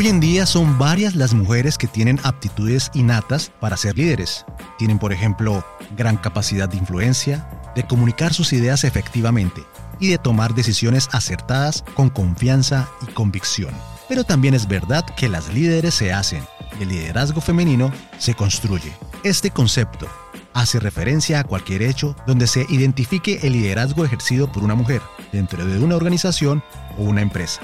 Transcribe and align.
Hoy 0.00 0.06
en 0.06 0.20
día 0.20 0.46
son 0.46 0.78
varias 0.78 1.16
las 1.16 1.34
mujeres 1.34 1.76
que 1.76 1.88
tienen 1.88 2.20
aptitudes 2.22 2.88
innatas 2.94 3.50
para 3.58 3.76
ser 3.76 3.98
líderes. 3.98 4.46
Tienen, 4.78 5.00
por 5.00 5.12
ejemplo, 5.12 5.66
gran 5.96 6.16
capacidad 6.16 6.68
de 6.68 6.76
influencia, 6.76 7.50
de 7.74 7.82
comunicar 7.82 8.32
sus 8.32 8.52
ideas 8.52 8.84
efectivamente 8.84 9.64
y 9.98 10.10
de 10.10 10.18
tomar 10.18 10.54
decisiones 10.54 11.08
acertadas 11.10 11.82
con 11.94 12.10
confianza 12.10 12.88
y 13.02 13.10
convicción. 13.10 13.74
Pero 14.08 14.22
también 14.22 14.54
es 14.54 14.68
verdad 14.68 15.04
que 15.16 15.28
las 15.28 15.52
líderes 15.52 15.94
se 15.94 16.12
hacen 16.12 16.44
y 16.78 16.84
el 16.84 16.90
liderazgo 16.90 17.40
femenino 17.40 17.90
se 18.18 18.34
construye. 18.34 18.92
Este 19.24 19.50
concepto 19.50 20.06
hace 20.54 20.78
referencia 20.78 21.40
a 21.40 21.44
cualquier 21.44 21.82
hecho 21.82 22.14
donde 22.24 22.46
se 22.46 22.66
identifique 22.68 23.40
el 23.42 23.54
liderazgo 23.54 24.04
ejercido 24.04 24.52
por 24.52 24.62
una 24.62 24.76
mujer 24.76 25.02
dentro 25.32 25.66
de 25.66 25.82
una 25.82 25.96
organización 25.96 26.62
o 26.96 27.02
una 27.02 27.20
empresa. 27.20 27.60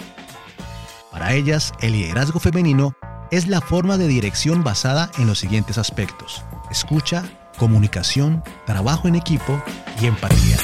Para 1.14 1.32
ellas, 1.32 1.72
el 1.78 1.92
liderazgo 1.92 2.40
femenino 2.40 2.96
es 3.30 3.46
la 3.46 3.60
forma 3.60 3.96
de 3.96 4.08
dirección 4.08 4.64
basada 4.64 5.12
en 5.16 5.28
los 5.28 5.38
siguientes 5.38 5.78
aspectos. 5.78 6.42
Escucha, 6.72 7.22
comunicación, 7.56 8.42
trabajo 8.66 9.06
en 9.06 9.14
equipo 9.14 9.62
y 10.02 10.06
empatía. 10.06 10.56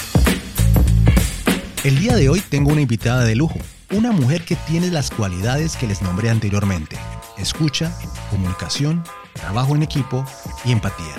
El 1.85 2.01
día 2.01 2.17
de 2.17 2.29
hoy 2.29 2.41
tengo 2.41 2.73
una 2.73 2.81
invitada 2.81 3.23
de 3.23 3.37
lujo, 3.37 3.61
una 3.93 4.11
mujer 4.11 4.45
que 4.45 4.57
tiene 4.57 4.91
las 4.91 5.13
cualidades 5.13 5.77
que 5.77 5.87
les 5.87 6.03
nombré 6.03 6.31
anteriormente. 6.31 6.99
Escucha, 7.39 7.97
comunicación, 8.29 9.05
trabajo 9.35 9.77
en 9.77 9.85
equipo 9.85 10.25
y 10.65 10.73
empatía. 10.73 11.15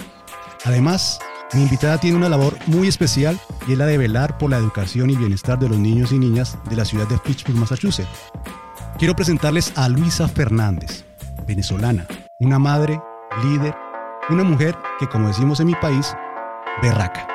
Además, 0.65 1.19
mi 1.53 1.61
invitada 1.61 1.97
tiene 1.99 2.17
una 2.17 2.27
labor 2.27 2.57
muy 2.67 2.89
especial 2.89 3.39
y 3.65 3.71
es 3.71 3.77
la 3.77 3.85
de 3.85 3.97
velar 3.97 4.37
por 4.37 4.49
la 4.49 4.57
educación 4.57 5.09
y 5.09 5.15
bienestar 5.15 5.57
de 5.57 5.69
los 5.69 5.77
niños 5.77 6.11
y 6.11 6.19
niñas 6.19 6.57
de 6.69 6.75
la 6.75 6.83
ciudad 6.83 7.07
de 7.07 7.17
Fitchburg, 7.17 7.57
Massachusetts. 7.57 8.09
Quiero 9.01 9.15
presentarles 9.15 9.73
a 9.77 9.89
Luisa 9.89 10.27
Fernández, 10.27 11.05
venezolana, 11.47 12.05
una 12.39 12.59
madre, 12.59 12.99
líder, 13.43 13.73
una 14.29 14.43
mujer 14.43 14.75
que, 14.99 15.07
como 15.07 15.27
decimos 15.27 15.59
en 15.59 15.65
mi 15.65 15.73
país, 15.73 16.13
berraca. 16.83 17.27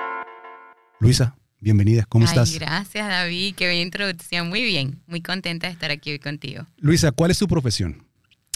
Luisa, 1.00 1.34
bienvenida, 1.58 2.04
¿cómo 2.08 2.24
Ay, 2.24 2.28
estás? 2.28 2.56
Gracias, 2.56 3.08
David. 3.08 3.56
Qué 3.56 3.68
bien 3.68 3.80
introducción. 3.80 4.48
Muy 4.48 4.62
bien. 4.62 5.00
Muy 5.08 5.22
contenta 5.22 5.66
de 5.66 5.72
estar 5.72 5.90
aquí 5.90 6.12
hoy 6.12 6.20
contigo. 6.20 6.64
Luisa, 6.76 7.10
¿cuál 7.10 7.32
es 7.32 7.38
tu 7.40 7.48
profesión? 7.48 8.06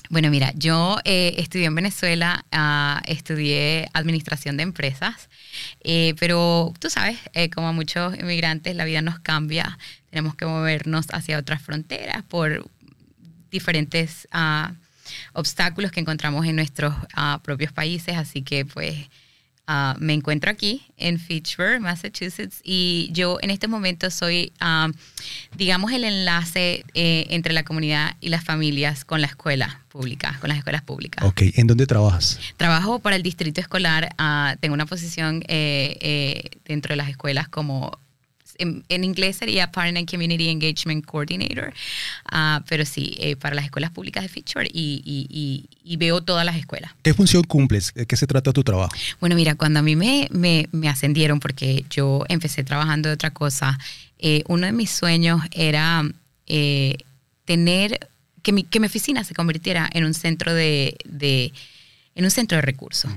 Bueno, 0.08 0.30
mira, 0.30 0.52
yo 0.56 0.98
eh, 1.04 1.34
estudié 1.38 1.66
en 1.66 1.74
Venezuela, 1.74 2.44
ah, 2.52 3.02
estudié 3.06 3.88
administración 3.92 4.56
de 4.56 4.64
empresas, 4.64 5.28
eh, 5.82 6.14
pero 6.20 6.72
tú 6.78 6.90
sabes, 6.90 7.18
eh, 7.32 7.50
como 7.50 7.68
a 7.68 7.72
muchos 7.72 8.16
inmigrantes, 8.18 8.74
la 8.74 8.84
vida 8.84 9.02
nos 9.02 9.20
cambia, 9.20 9.78
tenemos 10.10 10.34
que 10.34 10.46
movernos 10.46 11.06
hacia 11.12 11.38
otras 11.38 11.62
fronteras 11.62 12.24
por 12.24 12.68
diferentes 13.50 14.28
ah, 14.32 14.72
obstáculos 15.32 15.90
que 15.90 16.00
encontramos 16.00 16.46
en 16.46 16.56
nuestros 16.56 16.94
ah, 17.14 17.40
propios 17.42 17.72
países, 17.72 18.16
así 18.16 18.42
que 18.42 18.64
pues 18.64 18.96
ah, 19.66 19.96
me 19.98 20.12
encuentro 20.14 20.50
aquí 20.50 20.82
en 20.96 21.18
Fitchburg, 21.18 21.80
Massachusetts, 21.80 22.60
y 22.64 23.10
yo 23.12 23.38
en 23.42 23.50
este 23.50 23.68
momento 23.68 24.10
soy, 24.10 24.52
ah, 24.60 24.90
digamos, 25.56 25.92
el 25.92 26.04
enlace 26.04 26.84
eh, 26.94 27.26
entre 27.30 27.52
la 27.52 27.62
comunidad 27.62 28.16
y 28.20 28.28
las 28.28 28.44
familias 28.44 29.04
con 29.04 29.20
la 29.20 29.26
escuela 29.26 29.80
pública, 29.88 30.36
con 30.40 30.48
las 30.48 30.58
escuelas 30.58 30.82
públicas. 30.82 31.24
Ok, 31.24 31.42
¿en 31.54 31.66
dónde 31.66 31.86
trabajas? 31.86 32.38
Trabajo 32.56 33.00
para 33.00 33.16
el 33.16 33.22
distrito 33.22 33.60
escolar, 33.60 34.14
tengo 34.60 34.74
una 34.74 34.86
posición 34.86 35.42
eh, 35.48 35.98
eh, 36.00 36.50
dentro 36.64 36.92
de 36.92 36.96
las 36.96 37.08
escuelas 37.08 37.48
como 37.48 37.98
en, 38.60 38.84
en 38.88 39.04
inglés 39.04 39.36
sería 39.36 39.70
Parent 39.72 39.98
and 39.98 40.08
Community 40.10 40.48
Engagement 40.48 41.04
Coordinator, 41.04 41.72
ah, 42.30 42.62
pero 42.68 42.84
sí, 42.84 43.16
eh, 43.18 43.36
para 43.36 43.54
las 43.56 43.64
escuelas 43.64 43.90
públicas 43.90 44.22
de 44.22 44.28
Fitchburg 44.28 44.68
y, 44.72 45.02
y- 45.04 45.26
y- 45.30 45.68
y 45.92 45.96
veo 45.96 46.20
todas 46.20 46.44
las 46.46 46.56
escuelas. 46.56 46.92
¿Qué 47.02 47.12
función 47.14 47.42
cumples? 47.44 47.92
¿De 47.94 48.06
qué 48.06 48.16
se 48.16 48.26
trata 48.26 48.52
tu 48.52 48.62
trabajo? 48.62 48.92
Bueno, 49.20 49.34
mira, 49.36 49.54
cuando 49.56 49.80
a 49.80 49.82
mí 49.82 49.96
me, 49.96 50.28
me, 50.30 50.68
me 50.72 50.88
ascendieron, 50.88 51.40
porque 51.40 51.84
yo 51.90 52.24
empecé 52.28 52.62
trabajando 52.64 53.08
de 53.08 53.14
otra 53.14 53.30
cosa, 53.32 53.78
eh, 54.18 54.44
uno 54.48 54.66
de 54.66 54.72
mis 54.72 54.90
sueños 54.90 55.40
era 55.52 56.02
eh, 56.46 56.96
tener, 57.44 57.98
que 58.42 58.52
mi, 58.52 58.64
que 58.64 58.80
mi 58.80 58.86
oficina 58.86 59.24
se 59.24 59.34
convirtiera 59.34 59.88
en 59.92 60.04
un 60.04 60.14
centro 60.14 60.52
de, 60.54 60.96
de- 61.04 61.52
en 62.14 62.24
un 62.24 62.30
centro 62.30 62.56
de 62.56 62.62
recursos. 62.62 63.10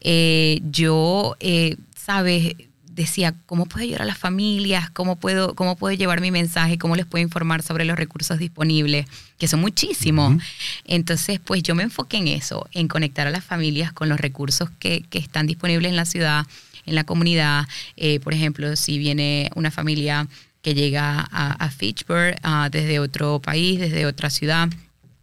Eh, 0.00 0.60
yo, 0.70 1.36
eh, 1.40 1.76
sabes, 1.96 2.54
decía, 2.94 3.34
¿cómo 3.46 3.66
puedo 3.66 3.84
ayudar 3.84 4.02
a 4.02 4.04
las 4.04 4.18
familias? 4.18 4.90
¿Cómo 4.90 5.16
puedo, 5.16 5.54
¿Cómo 5.54 5.76
puedo 5.76 5.96
llevar 5.96 6.20
mi 6.20 6.30
mensaje? 6.30 6.78
¿Cómo 6.78 6.96
les 6.96 7.06
puedo 7.06 7.22
informar 7.22 7.62
sobre 7.62 7.84
los 7.84 7.96
recursos 7.96 8.38
disponibles? 8.38 9.06
Que 9.38 9.48
son 9.48 9.60
muchísimos. 9.60 10.42
Entonces, 10.84 11.40
pues 11.40 11.62
yo 11.62 11.74
me 11.74 11.82
enfoqué 11.82 12.18
en 12.18 12.28
eso, 12.28 12.68
en 12.72 12.88
conectar 12.88 13.26
a 13.26 13.30
las 13.30 13.44
familias 13.44 13.92
con 13.92 14.08
los 14.08 14.20
recursos 14.20 14.70
que, 14.78 15.02
que 15.10 15.18
están 15.18 15.46
disponibles 15.46 15.90
en 15.90 15.96
la 15.96 16.04
ciudad, 16.04 16.46
en 16.86 16.94
la 16.94 17.04
comunidad. 17.04 17.66
Eh, 17.96 18.20
por 18.20 18.34
ejemplo, 18.34 18.76
si 18.76 18.98
viene 18.98 19.50
una 19.54 19.70
familia 19.70 20.28
que 20.62 20.74
llega 20.74 21.28
a, 21.30 21.52
a 21.52 21.70
Fitchburg 21.70 22.36
ah, 22.42 22.68
desde 22.70 22.98
otro 22.98 23.40
país, 23.40 23.80
desde 23.80 24.06
otra 24.06 24.30
ciudad, 24.30 24.68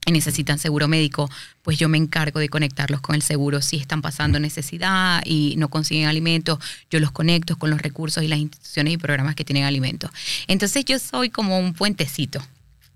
y 0.06 0.12
necesitan 0.12 0.58
seguro 0.58 0.88
médico, 0.88 1.30
pues 1.62 1.78
yo 1.78 1.88
me 1.88 1.98
encargo 1.98 2.40
de 2.40 2.50
conectarlos 2.50 3.02
con 3.02 3.16
el 3.16 3.22
seguro. 3.22 3.62
Si 3.62 3.78
están 3.78 4.02
pasando 4.02 4.40
necesidad 4.40 5.22
y 5.26 5.56
no 5.58 5.70
consiguen 5.70 6.08
alimentos, 6.08 6.60
yo 6.90 7.00
los 7.00 7.12
conecto 7.12 7.56
con 7.56 7.70
los 7.70 7.82
recursos 7.82 8.24
y 8.24 8.28
las 8.28 8.40
instituciones 8.40 8.94
y 8.94 8.98
programas 8.98 9.36
que 9.36 9.46
tienen 9.46 9.64
alimentos. 9.64 10.10
Entonces 10.48 10.86
yo 10.86 10.98
soy 10.98 11.30
como 11.30 11.60
un 11.60 11.74
puentecito. 11.74 12.42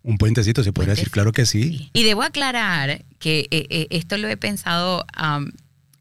Un 0.02 0.18
puentecito, 0.18 0.64
se 0.64 0.72
podría 0.72 0.94
decir, 0.94 1.10
claro 1.10 1.32
que 1.32 1.46
sí. 1.46 1.90
Y 1.94 2.04
debo 2.04 2.24
aclarar 2.24 3.04
que 3.20 3.48
eh, 3.52 3.68
eh, 3.70 3.88
esto 3.90 4.18
lo 4.18 4.28
he 4.28 4.38
pensado 4.38 5.06
am, 5.14 5.52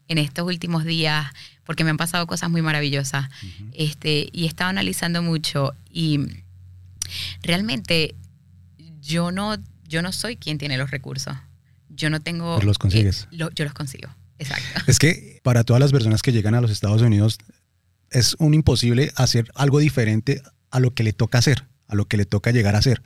en 0.07 0.17
estos 0.17 0.45
últimos 0.45 0.85
días 0.85 1.27
porque 1.65 1.83
me 1.83 1.89
han 1.89 1.97
pasado 1.97 2.27
cosas 2.27 2.49
muy 2.49 2.61
maravillosas 2.61 3.29
este, 3.73 4.29
y 4.31 4.43
he 4.43 4.47
estado 4.47 4.69
analizando 4.69 5.23
mucho 5.23 5.73
y 5.91 6.19
realmente 7.41 8.15
yo 9.01 9.31
no, 9.31 9.57
yo 9.87 10.01
no 10.01 10.11
soy 10.11 10.37
quien 10.37 10.57
tiene 10.57 10.77
los 10.77 10.91
recursos. 10.91 11.35
Yo 11.89 12.09
no 12.09 12.19
tengo... 12.19 12.55
Pero 12.55 12.67
los 12.67 12.77
consigues. 12.77 13.23
eh, 13.31 13.37
lo- 13.37 13.51
yo 13.51 13.63
los 13.65 13.73
consigo, 13.73 14.09
exacto. 14.39 14.81
Es 14.87 14.99
que 14.99 15.39
para 15.43 15.63
todas 15.63 15.79
las 15.79 15.91
personas 15.91 16.21
que 16.21 16.31
llegan 16.31 16.55
a 16.55 16.61
los 16.61 16.71
Estados 16.71 17.01
Unidos 17.01 17.37
es 18.09 18.35
un 18.39 18.53
imposible 18.53 19.11
hacer 19.15 19.49
algo 19.55 19.79
diferente 19.79 20.41
a 20.71 20.79
lo 20.79 20.93
que 20.93 21.03
le 21.03 21.13
toca 21.13 21.37
hacer, 21.37 21.67
a 21.87 21.95
lo 21.95 22.05
que 22.05 22.17
le 22.17 22.25
toca 22.25 22.51
llegar 22.51 22.75
a 22.75 22.79
hacer. 22.79 23.01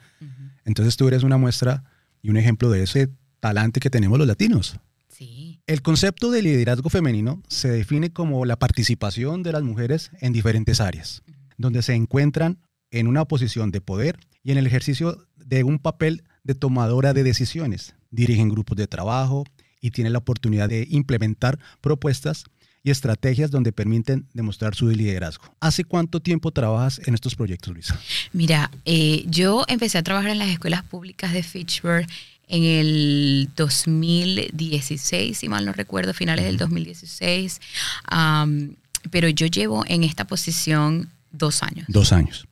Entonces 0.65 0.97
tú 0.97 1.07
eres 1.07 1.23
una 1.23 1.37
muestra 1.37 1.83
y 2.21 2.29
un 2.29 2.37
ejemplo 2.37 2.69
de 2.69 2.83
ese 2.83 3.09
talante 3.39 3.79
que 3.79 3.89
tenemos 3.89 4.17
los 4.19 4.27
latinos. 4.27 4.77
Sí, 5.07 5.61
El 5.67 5.81
concepto 5.81 6.31
de 6.31 6.41
liderazgo 6.41 6.89
femenino 6.89 7.41
se 7.47 7.69
define 7.69 8.11
como 8.11 8.45
la 8.45 8.57
participación 8.57 9.43
de 9.43 9.51
las 9.51 9.63
mujeres 9.63 10.11
en 10.21 10.31
diferentes 10.33 10.79
áreas, 10.81 11.23
donde 11.57 11.81
se 11.81 11.93
encuentran 11.93 12.59
en 12.91 13.07
una 13.07 13.25
posición 13.25 13.71
de 13.71 13.81
poder 13.81 14.19
y 14.43 14.51
en 14.51 14.57
el 14.57 14.67
ejercicio 14.67 15.27
de 15.37 15.63
un 15.63 15.79
papel 15.79 16.23
de 16.49 16.55
tomadora 16.55 17.13
de 17.13 17.21
decisiones. 17.21 17.93
Dirigen 18.09 18.49
grupos 18.49 18.75
de 18.75 18.87
trabajo 18.87 19.45
y 19.81 19.91
tienen 19.91 20.13
la 20.13 20.19
oportunidad 20.19 20.67
de 20.67 20.87
implementar 20.89 21.59
propuestas 21.79 22.45
y 22.81 22.89
estrategias 22.89 23.51
donde 23.51 23.71
permiten 23.71 24.25
demostrar 24.33 24.73
su 24.73 24.87
liderazgo. 24.87 25.43
¿Hace 25.59 25.83
cuánto 25.83 26.21
tiempo 26.21 26.49
trabajas 26.49 27.01
en 27.05 27.13
estos 27.13 27.35
proyectos, 27.35 27.71
Luisa? 27.71 27.99
Mira, 28.33 28.71
eh, 28.85 29.25
yo 29.27 29.63
empecé 29.67 29.99
a 29.99 30.03
trabajar 30.03 30.31
en 30.31 30.39
las 30.39 30.49
escuelas 30.49 30.81
públicas 30.81 31.33
de 31.33 31.43
Fitchburg 31.43 32.07
en 32.47 32.63
el 32.63 33.49
2016, 33.55 35.37
si 35.37 35.49
mal 35.49 35.67
no 35.67 35.73
recuerdo, 35.73 36.15
finales 36.15 36.45
del 36.45 36.57
2016. 36.57 37.61
Am, 38.05 38.75
pero 39.11 39.29
yo 39.29 39.45
llevo 39.45 39.83
en 39.85 40.03
esta 40.03 40.25
posición 40.25 41.11
dos 41.31 41.61
años. 41.61 41.85
Dos 41.89 42.11
años. 42.11 42.47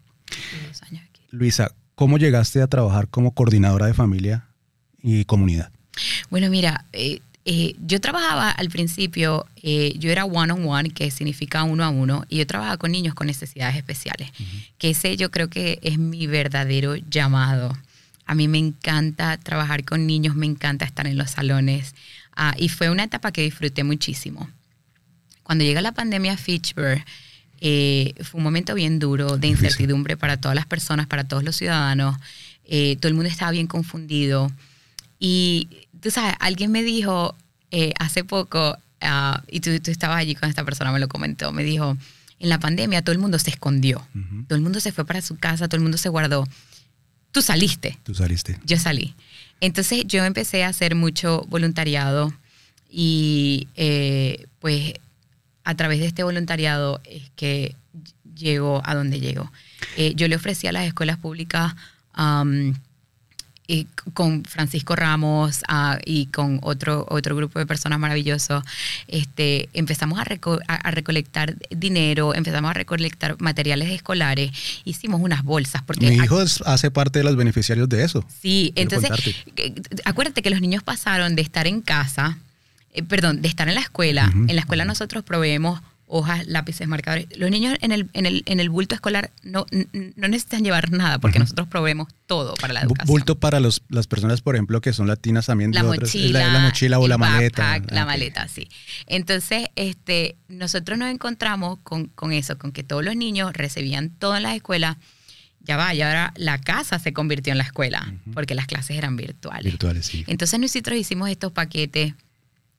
Dos 0.68 0.84
años 0.84 1.04
aquí. 1.10 1.24
Luisa, 1.32 1.72
¿cómo 1.98 2.20
llegaste 2.20 2.62
a 2.62 2.68
trabajar 2.68 3.08
como 3.08 3.32
coordinadora 3.32 3.88
de 3.88 3.96
familia 3.96 4.46
y 5.02 5.26
comunidad? 5.26 5.72
Bueno, 6.30 6.48
mira, 6.52 6.86
eh, 6.94 7.22
eh, 7.44 7.76
yo 7.84 8.00
trabajaba 8.00 8.52
al 8.52 8.70
principio, 8.70 9.48
eh, 9.64 9.96
yo 9.98 10.12
era 10.12 10.24
one-on-one, 10.26 10.92
que 10.92 11.10
significa 11.10 11.64
uno 11.64 11.84
a 11.84 11.90
uno, 11.90 12.24
y 12.30 12.38
yo 12.38 12.46
trabajaba 12.46 12.78
con 12.78 12.92
niños 12.92 13.16
con 13.16 13.26
necesidades 13.26 13.76
especiales, 13.78 14.30
que 14.78 14.92
ese 14.92 15.18
yo 15.18 15.32
creo 15.32 15.50
que 15.50 15.80
es 15.82 15.98
mi 15.98 16.28
verdadero 16.28 16.98
llamado. 16.98 17.76
A 18.28 18.36
mí 18.36 18.48
me 18.48 18.60
encanta 18.60 19.36
trabajar 19.38 19.84
con 19.84 20.06
niños, 20.06 20.36
me 20.36 20.46
encanta 20.46 20.86
estar 20.86 21.08
en 21.08 21.18
los 21.18 21.32
salones, 21.32 21.96
ah, 22.36 22.54
y 22.60 22.70
fue 22.70 22.92
una 22.92 23.06
etapa 23.06 23.32
que 23.32 23.42
disfruté 23.42 23.84
muchísimo. 23.84 24.52
Cuando 25.42 25.64
llega 25.64 25.82
la 25.82 25.94
pandemia 25.94 26.34
a 26.34 26.38
Fitchburg, 26.38 27.04
eh, 27.62 28.14
fue 28.24 28.38
un 28.40 28.44
momento 28.44 28.74
bien 28.76 29.00
duro 29.00 29.38
de 29.38 29.48
incertidumbre 29.48 30.18
para 30.18 30.38
todas 30.38 30.56
las 30.56 30.66
personas, 30.66 31.08
para 31.08 31.24
todos 31.26 31.44
los 31.44 31.56
ciudadanos. 31.56 32.18
Eh, 32.66 32.98
todo 33.00 33.08
el 33.10 33.14
mundo 33.16 33.30
estaba 33.30 33.52
bien 33.52 33.68
confundido. 33.68 34.52
Y 35.20 35.68
tú 36.02 36.12
sabes, 36.12 36.36
alguien 36.40 36.72
me 36.72 36.84
dijo 36.84 37.36
eh, 37.72 37.94
hace 38.00 38.24
poco, 38.24 38.78
ah, 39.02 39.44
y 39.50 39.60
tú, 39.60 39.80
tú 39.80 39.92
estabas 39.92 40.18
allí 40.20 40.36
con 40.36 40.50
esta 40.50 40.64
persona, 40.64 40.92
me 40.92 41.00
lo 41.00 41.08
comentó, 41.08 41.52
me 41.52 41.64
dijo, 41.64 41.98
en 42.40 42.50
la 42.50 42.60
pandemia 42.60 43.02
todo 43.02 43.14
el 43.14 43.20
mundo 43.20 43.40
se 43.40 43.50
escondió, 43.50 44.06
Ujú. 44.16 44.44
todo 44.48 44.56
el 44.56 44.62
mundo 44.62 44.80
se 44.80 44.92
fue 44.92 45.06
para 45.06 45.22
su 45.22 45.38
casa, 45.38 45.68
todo 45.68 45.78
el 45.78 45.84
mundo 45.84 45.98
se 45.98 46.10
guardó. 46.10 46.48
Tú 47.32 47.42
saliste, 47.42 47.98
Tú 48.04 48.14
saliste. 48.16 48.60
yo 48.66 48.78
salí. 48.78 49.16
Entonces 49.60 50.04
yo 50.06 50.24
empecé 50.24 50.64
a 50.64 50.70
hacer 50.70 50.94
mucho 50.96 51.46
voluntariado 51.50 52.32
y 52.90 53.68
eh, 53.76 54.46
pues 54.60 54.94
a 55.68 55.76
través 55.76 56.00
de 56.00 56.06
este 56.06 56.24
voluntariado 56.24 57.02
es 57.04 57.30
que 57.36 57.76
llego 58.34 58.82
a 58.86 58.96
donde 58.96 59.20
llego. 59.20 59.52
Eh, 59.98 60.14
yo 60.16 60.30
le 60.30 60.38
ofrecí 60.38 60.66
a 60.66 60.72
las 60.72 60.88
escuelas 60.88 61.18
públicas 61.18 61.76
y 63.68 63.86
con 64.14 64.46
Francisco 64.46 64.96
Ramos 64.96 65.64
y 66.06 66.28
con 66.28 66.62
otro, 66.64 67.06
otro 67.10 67.36
grupo 67.36 67.60
de 67.60 67.66
personas 67.66 68.00
maravillosos, 68.00 68.64
este, 69.10 69.68
empezamos 69.74 70.20
a, 70.20 70.26
a, 70.68 70.92
recolectar 70.92 71.58
dinero, 71.70 72.34
empezamos 72.34 72.72
a 72.72 72.74
recolectar 72.74 73.36
materiales 73.42 73.90
escolares, 73.90 74.52
hicimos 74.86 75.20
unas 75.20 75.44
bolsas. 75.44 75.82
Porque 75.82 76.08
Mi 76.08 76.16
hijo 76.16 76.40
hace 76.66 76.92
parte 76.92 77.20
de 77.20 77.26
los 77.26 77.36
beneficiarios 77.36 77.90
de 77.90 78.06
eso. 78.06 78.24
Sí, 78.42 78.72
entonces, 78.78 79.12
acuérdate 80.06 80.42
que 80.42 80.50
los 80.50 80.62
niños 80.62 80.82
pasaron 80.82 81.36
de 81.36 81.42
estar 81.42 81.68
en 81.68 81.82
casa, 81.82 82.38
eh, 82.98 83.04
perdón, 83.04 83.42
de 83.42 83.48
estar 83.48 83.68
en 83.68 83.76
la 83.76 83.82
escuela. 83.82 84.32
En 84.34 84.56
la 84.56 84.62
escuela 84.62 84.86
nosotros 84.86 85.24
proveemos 85.24 85.82
hojas, 86.08 86.48
lápices, 86.48 86.88
marcadores. 86.88 87.28
Los 87.38 87.52
niños 87.52 87.78
en 87.82 87.92
el, 87.92 88.10
en 88.14 88.26
el, 88.26 88.44
en 88.46 88.60
el 88.60 88.70
bulto 88.70 88.96
escolar 88.96 89.32
no, 89.44 89.66
no 89.92 90.28
necesitan 90.28 90.64
llevar 90.64 90.92
nada 90.92 91.20
porque 91.20 91.38
nosotros 91.38 91.68
proveemos 91.68 92.08
todo 92.26 92.56
para 92.56 92.74
la 92.74 92.82
educación. 92.82 93.08
Bulto 93.08 93.38
para 93.38 93.60
los, 93.60 93.84
las 93.90 94.08
personas, 94.08 94.42
por 94.42 94.56
ejemplo, 94.56 94.82
que 94.82 94.94
son 94.94 95.08
latinas 95.08 95.46
también. 95.46 95.74
La 95.74 95.84
mochila. 95.84 96.52
la, 96.52 96.60
mochila 96.60 97.00
o 97.00 97.08
la 97.08 97.18
maleta. 97.18 97.80
la 97.90 98.06
maleta, 98.06 98.48
sí. 98.48 98.70
Entonces, 99.06 99.68
este, 99.76 100.38
nosotros 100.48 100.98
nos 100.98 101.12
encontramos 101.12 101.80
con, 101.84 102.06
con 102.08 102.32
eso, 102.32 102.58
con 102.58 102.72
que 102.72 102.84
todos 102.84 103.04
los 103.04 103.16
niños 103.16 103.54
recibían 103.54 104.10
todo 104.10 104.38
en 104.38 104.44
la 104.44 104.56
escuela 104.56 104.98
ya 105.60 105.76
va, 105.76 105.94
y 105.94 106.02
ahora 106.02 106.34
la 106.38 106.62
casa 106.62 106.98
se 106.98 107.12
convirtió 107.12 107.52
en 107.52 107.58
la 107.58 107.66
escuela, 107.66 108.14
porque 108.34 108.56
las 108.56 108.68
clases 108.68 108.98
eran 108.98 109.18
virtuales. 109.18 109.66
Virtuales, 109.66 110.06
sí. 110.06 110.24
Entonces 110.28 110.58
nosotros 110.62 110.98
hicimos 110.98 111.30
estos 111.30 111.52
paquetes 111.52 112.14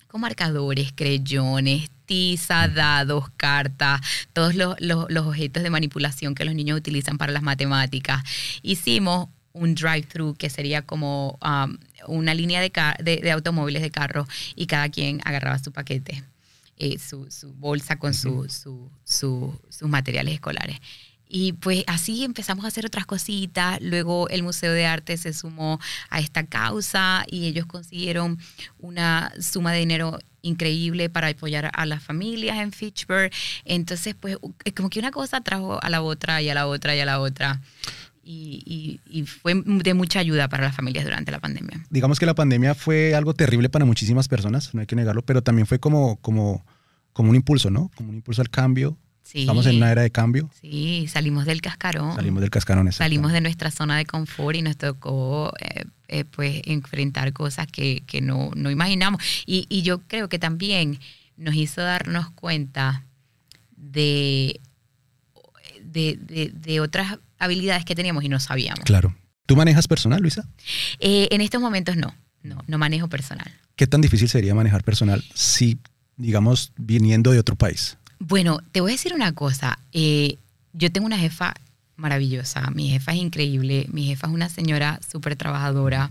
con 0.09 0.23
marcadores, 0.23 0.93
creyones, 0.95 1.91
tiza, 2.07 2.69
dados, 2.69 3.31
cartas, 3.37 4.01
todos 4.33 4.55
los, 4.55 4.77
objetos 5.27 5.63
de 5.63 5.71
manipulación 5.71 6.35
que 6.35 6.45
los 6.45 6.55
niños 6.55 6.79
utilizan 6.79 7.19
para 7.19 7.33
las 7.33 7.43
matemáticas. 7.43 8.25
Hicimos 8.63 9.29
un 9.53 9.75
drive-thru 9.75 10.35
que 10.35 10.51
sería 10.51 10.83
como 10.83 11.39
um, 11.43 11.77
una 12.07 12.35
línea 12.35 12.61
de, 12.61 13.31
automóviles 13.31 13.83
de 13.83 13.91
carro 13.91 14.27
y 14.57 14.67
cada 14.67 14.89
quien 14.89 15.21
agarraba 15.25 15.59
su 15.59 15.73
paquete, 15.73 16.25
eh, 16.79 16.99
su, 16.99 17.29
bolsa 17.57 17.99
con 17.99 18.15
sus 18.15 18.65
materiales 19.83 20.35
escolares. 20.35 20.81
Y 21.29 21.53
pues 21.53 21.85
así 21.87 22.25
empezamos 22.25 22.65
a 22.65 22.69
hacer 22.69 22.87
otras 22.87 23.07
cositas. 23.07 23.79
Luego 23.83 24.29
el 24.29 24.43
Museo 24.43 24.73
de 24.73 24.87
Arte 24.87 25.17
se 25.17 25.33
sumó 25.33 25.79
a 26.11 26.21
esta 26.21 26.47
causa 26.47 27.25
y 27.31 27.47
ellos 27.47 27.67
consiguieron 27.67 28.39
una 28.79 29.33
suma 29.41 29.73
de 29.73 29.81
dinero 29.81 30.19
increíble 30.43 31.11
para 31.11 31.29
apoyar 31.29 31.71
a 31.73 31.87
las 31.87 32.03
familias 32.03 32.59
en 32.59 32.73
Fitchburg. 32.73 33.31
Entonces, 33.65 34.15
pues 34.19 34.39
como 34.77 34.89
que 34.89 34.99
una 34.99 35.11
cosa 35.11 35.41
trajo 35.41 35.83
a 35.83 35.91
la 35.91 36.03
otra 36.03 36.41
y 36.41 36.49
a 36.49 36.55
la 36.55 36.67
otra 36.67 36.97
y 36.97 37.01
a 37.01 37.05
la 37.05 37.21
otra. 37.21 37.61
Y, 38.31 39.01
y, 39.09 39.25
fue 39.25 39.55
de 39.55 39.95
mucha 39.95 40.19
ayuda 40.19 40.49
para 40.49 40.65
las 40.65 40.77
familias 40.77 41.03
durante 41.05 41.33
la 41.33 41.39
pandemia. 41.41 41.87
Digamos 41.89 42.19
que 42.19 42.27
la 42.27 42.35
pandemia 42.35 42.75
fue 42.75 43.15
algo 43.15 43.33
terrible 43.33 43.71
para 43.71 43.87
muchísimas 43.87 44.29
personas, 44.29 44.75
no 44.75 44.83
hay 44.83 44.87
que 44.87 44.97
negarlo, 44.97 45.23
pero 45.23 45.43
también 45.43 45.67
fue 45.67 45.79
como, 45.79 46.17
como, 46.17 46.63
como 47.15 47.31
un 47.31 47.37
impulso, 47.37 47.71
¿no? 47.71 47.91
Como 47.97 48.11
un 48.11 48.17
impulso 48.17 48.43
al 48.43 48.51
cambio, 48.51 48.99
Estamos 49.35 49.67
en 49.67 49.77
una 49.77 49.93
era 49.93 50.03
de 50.03 50.11
cambio. 50.11 50.51
Sí, 50.61 51.07
salimos 51.09 51.45
del 51.45 51.61
cascarón. 51.61 52.15
Salimos 52.15 52.41
del 52.41 52.51
cascarón, 52.51 52.91
Salimos 52.93 53.33
de 53.33 53.41
nuestra 53.41 53.71
zona 53.71 53.99
de 53.99 54.07
confort 54.07 54.57
y 54.57 54.63
nos 54.63 54.77
tocó 54.77 55.53
eh, 55.61 55.85
eh, 56.09 56.25
pues 56.25 56.63
enfrentar 56.65 57.33
cosas 57.33 57.67
que, 57.67 58.03
no, 58.23 58.51
imaginamos. 58.71 59.23
Y, 59.45 59.83
yo 59.83 60.01
creo 60.01 60.29
que 60.29 60.39
también 60.39 60.99
nos 61.37 61.55
hizo 61.55 61.83
darnos 61.83 62.31
cuenta 62.31 63.05
de, 63.77 64.61
de, 65.83 66.81
otras 66.81 67.19
habilidades 67.39 67.85
que 67.85 67.95
teníamos 67.95 68.25
y 68.25 68.29
no 68.29 68.41
sabíamos. 68.41 68.85
Claro. 68.85 69.15
¿Tú 69.47 69.57
manejas 69.57 69.89
personal, 69.89 70.21
Luisa? 70.21 70.47
Eh, 71.01 71.29
en 71.31 71.41
estos 71.41 71.61
momentos 71.61 71.97
no, 71.97 72.15
no, 72.43 72.63
no 72.67 72.79
manejo 72.79 73.09
personal. 73.09 73.51
¿Qué 73.77 73.87
tan 73.87 74.01
difícil 74.01 74.29
sería 74.29 74.55
manejar 74.55 74.83
personal 74.85 75.25
si, 75.35 75.79
digamos, 76.17 76.73
viniendo 76.77 77.31
de 77.31 77.39
otro 77.39 77.57
país? 77.57 77.97
Bueno, 78.29 78.61
te 78.73 78.83
voy 78.83 78.91
a 78.91 78.95
decir 78.95 79.15
una 79.15 79.33
cosa. 79.33 79.79
Eh, 79.95 80.37
yo 80.75 80.93
tengo 80.93 81.07
una 81.07 81.17
jefa 81.17 81.55
maravillosa. 81.97 82.71
Mi 82.73 82.91
jefa 82.91 83.13
es 83.13 83.19
increíble. 83.19 83.87
Mi 83.91 84.05
jefa 84.05 84.27
es 84.27 84.33
una 84.35 84.51
señora 84.51 85.01
súper 85.11 85.35
trabajadora. 85.35 86.11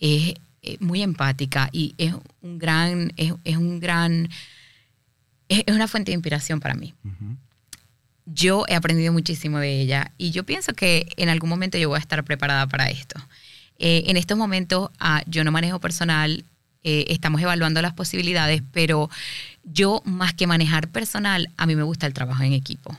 Es, 0.00 0.34
muy 0.78 1.02
empática 1.02 1.70
y 1.72 1.94
es 1.96 2.14
un 2.42 2.58
gran, 2.58 3.12
es, 3.16 3.56
un 3.56 3.80
gran, 3.80 4.28
es, 5.48 5.64
una 5.68 5.88
fuente 5.88 6.10
de 6.10 6.16
inspiración 6.16 6.60
para 6.60 6.74
mí. 6.74 6.94
Yo 8.26 8.64
he 8.68 8.74
aprendido 8.74 9.10
muchísimo 9.10 9.58
de 9.58 9.80
ella 9.80 10.12
y 10.18 10.32
yo 10.32 10.44
pienso 10.44 10.74
que 10.74 11.08
en 11.16 11.30
algún 11.30 11.48
momento 11.48 11.78
yo 11.78 11.88
voy 11.88 11.96
a 11.96 12.00
estar 12.00 12.22
preparada 12.24 12.66
para 12.66 12.90
esto. 12.90 13.18
Eh, 13.78 14.04
en 14.06 14.18
estos 14.18 14.36
momentos 14.36 14.90
ah, 14.98 15.22
yo 15.26 15.44
no 15.44 15.50
manejo 15.50 15.80
personal, 15.80 16.44
eh, 16.82 17.06
estamos 17.08 17.42
evaluando 17.42 17.82
las 17.82 17.92
posibilidades, 17.92 18.62
pero 18.72 19.10
yo 19.72 20.02
más 20.04 20.34
que 20.34 20.46
manejar 20.46 20.88
personal, 20.88 21.50
a 21.56 21.66
mí 21.66 21.76
me 21.76 21.82
gusta 21.82 22.06
el 22.06 22.14
trabajo 22.14 22.42
en 22.42 22.52
equipo. 22.52 22.96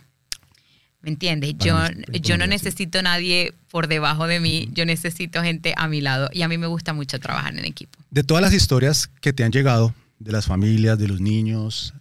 ¿Me 1.01 1.09
entiendes? 1.09 1.55
Yo, 1.57 1.75
yo 2.21 2.37
no 2.37 2.45
necesito 2.45 3.01
nadie 3.01 3.55
por 3.71 3.87
debajo 3.87 4.27
de 4.27 4.39
mí, 4.39 4.69
yo 4.73 4.85
necesito 4.85 5.41
gente 5.41 5.73
a 5.75 5.87
mi 5.87 5.99
lado 5.99 6.29
y 6.31 6.43
a 6.43 6.47
mí 6.47 6.59
me 6.59 6.67
gusta 6.67 6.93
mucho 6.93 7.19
trabajar 7.19 7.57
en 7.57 7.65
equipo. 7.65 7.97
De 8.11 8.23
todas 8.23 8.43
las 8.43 8.53
historias 8.53 9.09
que 9.19 9.33
te 9.33 9.43
han 9.43 9.51
llegado, 9.51 9.95
de 10.19 10.31
las 10.31 10.45
familias, 10.45 10.99
de 10.99 11.07
los 11.07 11.19
niños, 11.19 11.95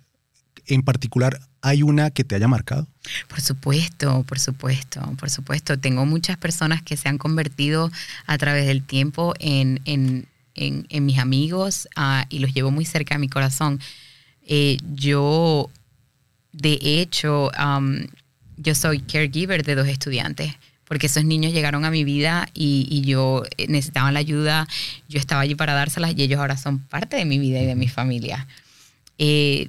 en 0.67 0.83
particular, 0.83 1.41
¿hay 1.63 1.83
una 1.83 2.11
que 2.11 2.25
te 2.25 2.35
haya 2.35 2.47
marcado? 2.49 2.87
Por 3.29 3.41
supuesto, 3.41 4.23
por 4.25 4.39
supuesto, 4.39 5.01
por 5.19 5.31
supuesto. 5.31 5.79
Tengo 5.79 6.05
muchas 6.05 6.37
personas 6.37 6.83
que 6.83 6.97
se 6.97 7.09
han 7.09 7.17
convertido 7.17 7.91
a 8.27 8.39
través 8.39 8.67
del 8.67 8.83
tiempo 8.83 9.35
en, 9.39 9.81
en, 9.85 10.27
mis 10.91 11.19
amigos 11.19 11.89
ah, 11.97 12.27
y 12.29 12.41
los 12.41 12.53
llevo 12.53 12.71
muy 12.71 12.85
cerca 12.85 13.15
de 13.15 13.19
mi 13.19 13.29
corazón. 13.29 13.81
Eh, 14.47 14.79
yo, 14.95 15.71
de 16.53 16.79
hecho, 16.83 17.51
yo 18.57 18.75
soy 18.75 19.01
caregiver 19.01 19.65
de 19.65 19.75
dos 19.75 19.89
estudiantes 19.89 20.55
porque 20.85 21.07
esos 21.07 21.25
niños 21.25 21.53
llegaron 21.53 21.85
a 21.85 21.91
mi 21.93 22.03
vida 22.03 22.49
y, 22.53 23.03
yo 23.03 23.45
eh, 23.57 23.67
necesitaba 23.69 24.11
la 24.11 24.19
ayuda, 24.19 24.67
yo 25.09 25.21
estaba 25.21 25.43
allí 25.43 25.55
para 25.55 25.73
dárselas 25.73 26.15
y 26.17 26.23
ellos 26.23 26.41
ahora 26.41 26.57
son 26.57 26.81
parte 26.81 27.17
de 27.17 27.25
mi 27.25 27.39
vida 27.39 27.61
y 27.63 27.67
de 27.67 27.77
mi 27.77 27.87
familia. 27.87 28.49
Eh, 29.17 29.69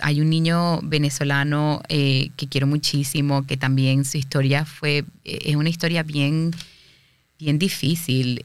hay 0.00 0.20
un 0.20 0.30
niño 0.30 0.80
venezolano 0.82 1.82
que 1.88 2.48
quiero 2.48 2.66
muchísimo, 2.68 3.44
que 3.46 3.56
también 3.56 4.04
su 4.04 4.18
historia 4.18 4.64
fue, 4.64 5.04
es 5.24 5.56
una 5.56 5.70
historia 5.70 6.04
bien, 6.04 6.52
bien 7.38 7.58
difícil. 7.58 8.40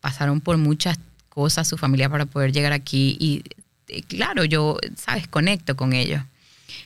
pasaron 0.00 0.40
por 0.40 0.56
muchas 0.58 0.98
cosas 1.30 1.66
su 1.66 1.78
familia 1.78 2.10
para 2.10 2.26
poder 2.26 2.52
llegar 2.52 2.74
aquí 2.74 3.16
y 3.18 3.42
eh, 3.48 3.59
claro, 4.08 4.44
yo, 4.44 4.78
sabes, 4.96 5.28
conecto 5.28 5.76
con 5.76 5.92
ellos. 5.92 6.22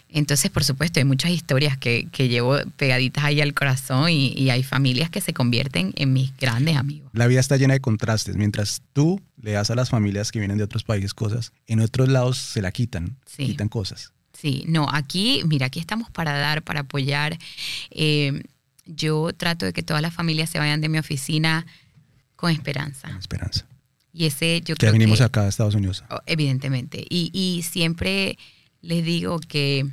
Entonces, 0.09 0.49
por 0.51 0.63
supuesto, 0.63 1.01
hay 1.01 1.05
muchas 1.05 1.33
historias 1.33 1.77
que, 1.77 2.09
llevo 2.17 2.57
pegaditas 2.77 3.25
ahí 3.25 3.41
al 3.41 3.53
corazón 3.53 4.11
y, 4.11 4.49
hay 4.49 4.63
familias 4.63 5.11
que 5.11 5.21
se 5.21 5.35
convierten 5.35 5.93
en 5.97 6.13
mis 6.13 6.37
grandes 6.37 6.77
amigos. 6.77 7.11
La 7.13 7.27
vida 7.27 7.41
está 7.41 7.57
llena 7.57 7.75
de 7.75 7.81
contrastes. 7.81 8.37
Mientras 8.37 8.83
tú 8.93 9.21
le 9.43 9.53
das 9.53 9.71
a 9.71 9.75
las 9.75 9.91
familias 9.91 10.31
que 10.31 10.39
vienen 10.39 10.57
de 10.57 10.65
otros 10.65 10.85
países 10.85 11.15
cosas, 11.15 11.53
en 11.67 11.81
otros 11.81 12.09
lados 12.09 12.39
se 12.39 12.63
la 12.63 12.71
quitan, 12.71 13.17
quitan 13.37 13.69
cosas. 13.69 14.13
Sí, 14.33 14.65
no, 14.69 14.89
aquí, 14.93 15.43
mira, 15.47 15.67
aquí 15.67 15.81
estamos 15.81 16.11
para 16.11 16.39
dar, 16.39 16.63
para 16.63 16.81
apoyar. 16.81 17.37
Eh, 17.91 18.43
yo 18.87 19.33
trato 19.33 19.67
de 19.67 19.73
que 19.73 19.83
todas 19.83 20.03
las 20.03 20.15
familias 20.15 20.49
se 20.51 20.59
vayan 20.59 20.81
de 20.81 20.89
mi 20.89 20.99
oficina 20.99 21.67
con 22.37 22.53
esperanza. 22.53 23.09
Con 23.09 23.19
esperanza. 23.19 23.67
Y 24.17 24.27
ese 24.27 24.63
yo 24.65 24.77
que 24.77 24.91
venimos 24.93 25.21
acá 25.21 25.43
a 25.43 25.49
Estados 25.49 25.75
Unidos. 25.75 26.05
Oh, 26.09 26.21
evidentemente. 26.27 27.05
Y, 27.11 27.31
y 27.33 27.63
siempre 27.63 28.39
les 28.81 29.05
digo 29.05 29.41
que 29.41 29.85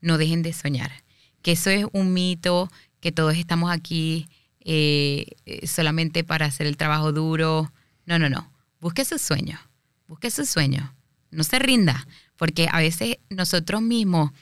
no 0.00 0.18
dejen 0.18 0.42
de 0.42 0.52
soñar, 0.52 0.90
que 1.40 1.52
eso 1.52 1.70
es 1.70 1.86
un 1.92 2.12
mito, 2.12 2.68
que 2.98 3.12
todos 3.12 3.36
estamos 3.36 3.70
aquí 3.70 4.28
eh, 4.60 5.26
solamente 5.66 6.24
para 6.24 6.46
hacer 6.46 6.66
el 6.66 6.76
trabajo 6.76 7.12
duro. 7.12 7.72
No, 8.06 8.18
no, 8.18 8.28
no. 8.28 8.50
Busque 8.80 9.04
su 9.04 9.18
sueño, 9.18 9.60
busque 10.08 10.30
su 10.32 10.44
sueño. 10.46 10.92
No 11.30 11.44
se 11.44 11.60
rinda, 11.60 12.08
porque 12.36 12.68
a 12.70 12.80
veces 12.80 13.18
nosotros 13.28 13.82
mismos 13.82 14.32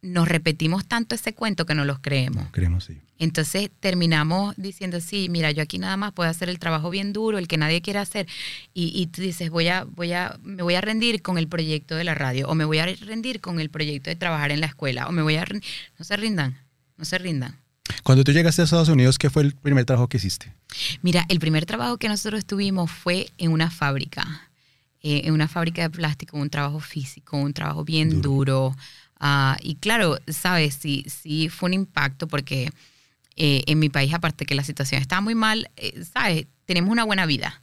nos 0.00 0.28
repetimos 0.28 0.86
tanto 0.86 1.14
ese 1.14 1.34
cuento 1.34 1.66
que 1.66 1.74
no 1.74 1.84
los 1.84 1.98
creemos. 1.98 2.46
creemos, 2.52 2.84
sí. 2.84 2.98
Entonces 3.18 3.70
terminamos 3.80 4.54
diciendo, 4.56 5.00
sí, 5.00 5.28
mira, 5.28 5.50
yo 5.50 5.62
aquí 5.62 5.78
nada 5.78 5.96
más 5.96 6.12
puedo 6.12 6.30
hacer 6.30 6.48
el 6.48 6.60
trabajo 6.60 6.88
bien 6.88 7.12
duro, 7.12 7.38
el 7.38 7.48
que 7.48 7.56
nadie 7.56 7.82
quiere 7.82 7.98
hacer. 7.98 8.28
Y, 8.74 8.92
y 8.94 9.08
tú 9.08 9.22
dices, 9.22 9.50
voy 9.50 9.68
a, 9.68 9.84
voy 9.84 10.12
a, 10.12 10.38
me 10.42 10.62
voy 10.62 10.76
a 10.76 10.80
rendir 10.80 11.20
con 11.20 11.36
el 11.36 11.48
proyecto 11.48 11.96
de 11.96 12.04
la 12.04 12.14
radio, 12.14 12.48
o 12.48 12.54
me 12.54 12.64
voy 12.64 12.78
a 12.78 12.86
rendir 12.86 13.40
con 13.40 13.58
el 13.58 13.70
proyecto 13.70 14.08
de 14.10 14.16
trabajar 14.16 14.52
en 14.52 14.60
la 14.60 14.66
escuela, 14.66 15.08
o 15.08 15.12
me 15.12 15.22
voy 15.22 15.36
a... 15.36 15.44
No 15.98 16.04
se 16.04 16.16
rindan, 16.16 16.58
no 16.96 17.04
se 17.04 17.18
rindan. 17.18 17.56
Cuando 18.04 18.22
tú 18.22 18.32
llegaste 18.32 18.62
a 18.62 18.64
Estados 18.64 18.88
Unidos, 18.88 19.18
¿qué 19.18 19.30
fue 19.30 19.42
el 19.42 19.54
primer 19.54 19.84
trabajo 19.84 20.08
que 20.08 20.18
hiciste? 20.18 20.52
Mira, 21.02 21.24
el 21.28 21.40
primer 21.40 21.66
trabajo 21.66 21.96
que 21.98 22.08
nosotros 22.08 22.44
tuvimos 22.44 22.90
fue 22.90 23.30
en 23.38 23.50
una 23.50 23.70
fábrica, 23.70 24.48
eh, 25.02 25.22
en 25.24 25.32
una 25.32 25.48
fábrica 25.48 25.82
de 25.82 25.90
plástico, 25.90 26.36
un 26.36 26.50
trabajo 26.50 26.80
físico, 26.80 27.36
un 27.36 27.52
trabajo 27.52 27.84
bien 27.84 28.20
duro. 28.20 28.76
Ah, 29.20 29.56
y 29.62 29.76
claro, 29.76 30.18
sabes, 30.28 30.74
sí, 30.74 31.04
sí 31.08 31.48
fue 31.48 31.68
un 31.68 31.74
impacto 31.74 32.28
porque 32.28 32.70
eh, 33.36 33.62
en 33.66 33.78
mi 33.78 33.88
país, 33.88 34.12
aparte 34.14 34.46
que 34.46 34.54
la 34.54 34.64
situación 34.64 35.00
estaba 35.00 35.20
muy 35.20 35.34
mal, 35.34 35.70
eh, 35.76 36.04
sabes, 36.04 36.46
tenemos 36.66 36.90
una 36.90 37.04
buena 37.04 37.26
vida. 37.26 37.62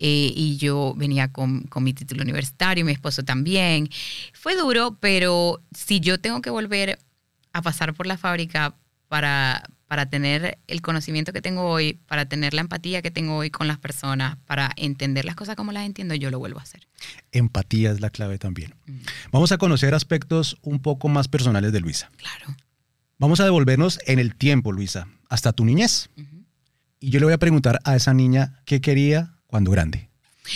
Eh, 0.00 0.32
y 0.36 0.56
yo 0.58 0.94
venía 0.96 1.32
con, 1.32 1.62
con, 1.62 1.82
mi 1.82 1.92
título 1.92 2.22
universitario, 2.22 2.84
mi 2.84 2.92
esposo 2.92 3.24
también. 3.24 3.88
Fue 4.32 4.54
duro, 4.54 4.96
pero 5.00 5.60
si 5.74 5.98
yo 5.98 6.20
tengo 6.20 6.40
que 6.40 6.50
volver 6.50 7.00
a 7.52 7.62
pasar 7.62 7.94
por 7.94 8.06
la 8.06 8.16
fábrica 8.16 8.76
para, 9.08 9.64
para 9.88 10.10
tener 10.10 10.58
el 10.66 10.82
conocimiento 10.82 11.32
que 11.32 11.40
tengo 11.40 11.62
hoy, 11.62 11.94
para 12.06 12.26
tener 12.26 12.52
la 12.52 12.60
empatía 12.60 13.00
que 13.00 13.10
tengo 13.10 13.36
hoy 13.36 13.50
con 13.50 13.66
las 13.66 13.78
personas, 13.78 14.36
para 14.46 14.70
entender 14.76 15.24
las 15.24 15.34
cosas 15.34 15.56
como 15.56 15.72
las 15.72 15.86
entiendo, 15.86 16.14
yo 16.14 16.30
lo 16.30 16.38
vuelvo 16.38 16.60
a 16.60 16.62
hacer. 16.62 16.86
Empatía 17.32 17.90
es 17.90 18.00
la 18.00 18.10
clave 18.10 18.38
también. 18.38 18.74
Mm. 18.86 18.98
Vamos 19.32 19.50
a 19.50 19.58
conocer 19.58 19.94
aspectos 19.94 20.58
un 20.62 20.80
poco 20.80 21.08
más 21.08 21.26
personales 21.26 21.72
de 21.72 21.80
Luisa. 21.80 22.10
Claro. 22.18 22.54
Vamos 23.18 23.40
a 23.40 23.44
devolvernos 23.44 23.98
en 24.06 24.18
el 24.18 24.36
tiempo, 24.36 24.72
Luisa, 24.72 25.08
hasta 25.30 25.52
tu 25.52 25.64
niñez. 25.64 26.10
Y 27.00 27.10
yo 27.10 27.18
le 27.18 27.26
voy 27.26 27.34
a 27.34 27.38
preguntar 27.38 27.80
a 27.84 27.96
esa 27.96 28.12
niña 28.12 28.60
qué 28.66 28.80
quería 28.80 29.34
cuando 29.46 29.70
grande. 29.70 30.08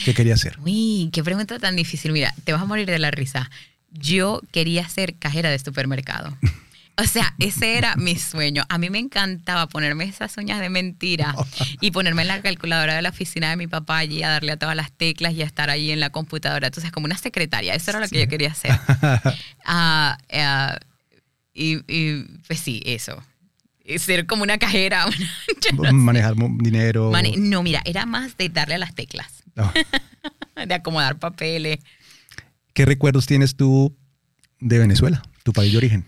¿Qué 0.04 0.14
quería 0.14 0.34
hacer? 0.34 0.58
Uy, 0.60 1.10
qué 1.12 1.24
pregunta 1.24 1.58
tan 1.58 1.74
difícil. 1.76 2.12
Mira, 2.12 2.34
te 2.44 2.52
vas 2.52 2.62
a 2.62 2.66
morir 2.66 2.86
de 2.86 2.98
la 2.98 3.10
risa. 3.10 3.50
Yo 3.90 4.40
quería 4.52 4.88
ser 4.88 5.14
cajera 5.16 5.50
de 5.50 5.58
supermercado. 5.58 6.36
O 6.98 7.04
sea, 7.04 7.34
ese 7.38 7.78
era 7.78 7.96
mi 7.96 8.16
sueño. 8.16 8.64
A 8.68 8.78
mí 8.78 8.90
me 8.90 8.98
encantaba 8.98 9.66
ponerme 9.66 10.04
esas 10.04 10.36
uñas 10.36 10.60
de 10.60 10.68
mentira 10.68 11.34
y 11.80 11.90
ponerme 11.90 12.22
en 12.22 12.28
la 12.28 12.42
calculadora 12.42 12.94
de 12.94 13.02
la 13.02 13.08
oficina 13.08 13.50
de 13.50 13.56
mi 13.56 13.66
papá 13.66 13.98
allí 13.98 14.22
a 14.22 14.28
darle 14.28 14.52
a 14.52 14.56
todas 14.58 14.76
las 14.76 14.92
teclas 14.92 15.32
y 15.32 15.42
a 15.42 15.46
estar 15.46 15.70
ahí 15.70 15.90
en 15.90 16.00
la 16.00 16.10
computadora. 16.10 16.66
Entonces, 16.66 16.92
como 16.92 17.06
una 17.06 17.16
secretaria. 17.16 17.74
Eso 17.74 17.90
era 17.90 18.00
lo 18.00 18.08
que 18.08 18.20
yo 18.20 18.28
quería 18.28 18.50
hacer. 18.50 18.72
Ah, 19.64 20.18
ah, 20.32 20.78
y, 21.54 21.78
pues 22.46 22.58
sí, 22.58 22.82
eso. 22.84 23.22
Ser 23.96 24.26
como 24.26 24.42
una 24.42 24.58
cajera. 24.58 25.06
Manejar 25.92 26.34
dinero. 26.58 27.12
no, 27.38 27.62
mira, 27.62 27.80
era 27.84 28.06
más 28.06 28.36
de 28.36 28.48
darle 28.48 28.74
a 28.74 28.78
las 28.78 28.94
teclas. 28.94 29.44
de 30.66 30.74
acomodar 30.74 31.18
papeles. 31.18 31.78
¿Qué 32.74 32.84
recuerdos 32.84 33.26
tienes 33.26 33.54
tú 33.56 33.96
de 34.60 34.78
Venezuela, 34.78 35.22
tu 35.42 35.52
país 35.52 35.72
de 35.72 35.78
origen? 35.78 36.04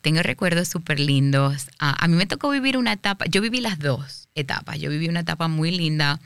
tengo 0.00 0.22
recuerdos 0.22 0.68
súper 0.68 1.00
lindos. 1.00 1.68
a 1.78 2.06
mí 2.08 2.16
me 2.16 2.26
tocó 2.26 2.50
vivir 2.50 2.76
una 2.76 2.92
etapa, 2.92 3.26
yo 3.26 3.40
viví 3.40 3.60
las 3.60 3.78
dos 3.78 4.26
etapas. 4.36 4.78
Yo 4.78 4.90
viví 4.90 5.08
una 5.08 5.20
etapa 5.20 5.48
muy 5.48 5.72
linda 5.72 6.20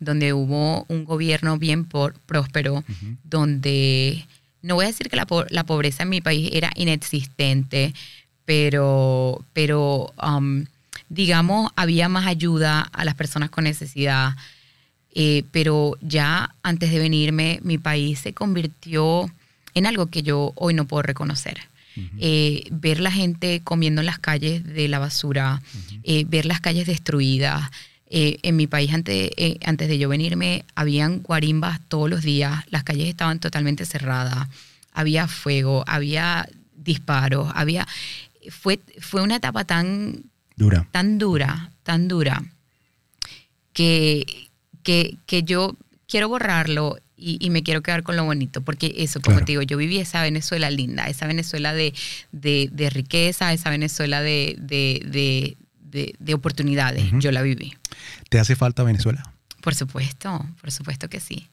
donde 0.00 0.32
hubo 0.32 0.86
un 0.88 1.04
gobierno 1.04 1.58
bien 1.58 1.84
próspero, 1.84 2.82
donde 3.24 4.26
no 4.62 4.76
voy 4.76 4.84
a 4.86 4.88
decir 4.88 5.10
que 5.10 5.16
la, 5.16 5.26
la, 5.50 5.64
pobreza 5.64 6.04
en 6.04 6.08
mi 6.08 6.20
país 6.20 6.50
era 6.52 6.70
inexistente, 6.76 7.92
pero, 8.44 9.44
pero 9.52 10.14
um, 10.22 10.64
digamos, 11.08 11.70
había 11.76 12.08
más 12.08 12.26
ayuda 12.26 12.80
a 12.80 13.04
las 13.04 13.14
personas 13.14 13.50
con 13.50 13.64
necesidad. 13.64 14.34
Eh, 15.18 15.44
pero 15.50 15.96
ya 16.02 16.54
antes 16.62 16.90
de 16.90 16.98
venirme, 16.98 17.58
mi 17.62 17.78
país 17.78 18.20
se 18.20 18.34
convirtió 18.34 19.30
en 19.74 19.86
algo 19.86 20.06
que 20.06 20.22
yo 20.22 20.52
hoy 20.56 20.74
no 20.74 20.86
puedo 20.86 21.02
reconocer. 21.02 21.58
Eh, 22.18 22.68
ver 22.70 23.00
la 23.00 23.10
gente 23.10 23.60
comiendo 23.64 24.00
en 24.00 24.06
las 24.06 24.18
calles 24.18 24.64
de 24.64 24.88
la 24.88 24.98
basura, 24.98 25.62
eh, 26.02 26.24
ver 26.28 26.46
las 26.46 26.60
calles 26.60 26.86
destruidas. 26.86 27.70
en 28.08 28.54
mi 28.54 28.68
país, 28.68 28.94
antes, 28.94 29.30
antes 29.64 29.88
de 29.88 29.98
yo 29.98 30.08
venirme, 30.08 30.64
habían 30.76 31.22
guarimbas 31.22 31.80
todos 31.88 32.08
los 32.08 32.22
días, 32.22 32.64
las 32.70 32.84
calles 32.84 33.08
estaban 33.08 33.40
totalmente 33.40 33.84
cerradas, 33.84 34.48
había 34.92 35.26
fuego, 35.26 35.82
había 35.88 36.48
disparos, 36.76 37.50
había... 37.54 37.86
Fue, 38.50 38.78
fue 39.00 39.22
una 39.22 39.36
etapa 39.36 39.64
tan 39.64 40.22
dura, 40.56 40.88
tan 40.92 41.18
dura, 41.18 41.72
tan 41.82 42.06
dura, 42.06 42.44
que, 43.72 44.48
que, 44.82 45.42
yo 45.42 45.76
quiero 46.08 46.28
borrarlo 46.28 46.98
y, 47.16 47.48
me 47.50 47.62
quiero 47.62 47.82
quedar 47.82 48.02
con 48.02 48.16
lo 48.16 48.24
bonito, 48.24 48.60
porque 48.62 48.94
eso, 48.98 49.20
como 49.20 49.38
te 49.38 49.52
digo, 49.52 49.62
yo 49.62 49.76
viví 49.78 49.98
esa 49.98 50.22
Venezuela 50.22 50.70
linda, 50.70 51.06
esa 51.06 51.26
Venezuela 51.26 51.72
de, 51.72 51.94
de, 52.32 52.90
riqueza, 52.90 53.52
esa 53.52 53.70
Venezuela 53.70 54.20
de, 54.20 54.56
de 54.60 56.34
oportunidades, 56.34 57.04
yo 57.18 57.32
la 57.32 57.42
viví. 57.42 57.74
¿Te 58.28 58.38
hace 58.38 58.56
falta 58.56 58.82
Venezuela? 58.82 59.22
Por 59.62 59.74
supuesto, 59.74 60.46
por 60.60 60.70
supuesto 60.70 61.08
que 61.08 61.20
sí. 61.20 61.48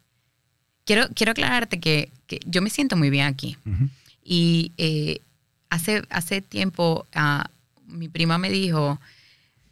Quiero, 0.85 1.07
quiero 1.15 1.31
aclararte 1.31 1.79
que, 1.79 2.11
yo 2.45 2.61
me 2.61 2.69
siento 2.69 2.95
muy 2.97 3.09
bien 3.09 3.25
aquí. 3.25 3.57
Y 4.23 4.71
eh, 4.77 5.19
hace, 5.69 6.03
hace 6.09 6.41
tiempo 6.41 7.07
uh, 7.15 7.43
mi 7.87 8.09
prima 8.09 8.37
me 8.37 8.49
dijo 8.49 8.99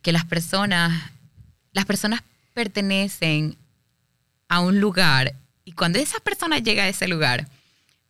que 0.01 0.11
las 0.11 0.25
personas, 0.25 1.11
las 1.73 1.85
personas 1.85 2.23
pertenecen 2.53 3.57
a 4.47 4.59
un 4.61 4.79
lugar 4.79 5.33
y 5.71 5.73
cuando 5.73 5.99
esa 5.99 6.19
persona 6.19 6.59
llega 6.59 6.83
a 6.83 6.89
ese 6.89 7.07
lugar, 7.07 7.47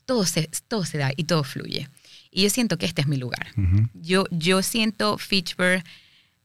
todo 0.06 0.26
se, 0.26 0.50
todo 0.68 0.84
se 0.84 0.98
da 0.98 1.12
y 1.16 1.26
todo 1.26 1.44
fluye. 1.44 1.88
Y 2.32 2.42
yo 2.42 2.50
siento 2.50 2.80
que 2.80 2.88
este 2.88 3.02
es 3.02 3.08
mi 3.08 3.18
lugar. 3.18 3.48
yo, 3.94 4.26
yo 4.32 4.64
siento 4.64 5.20
Fitchburg 5.20 5.84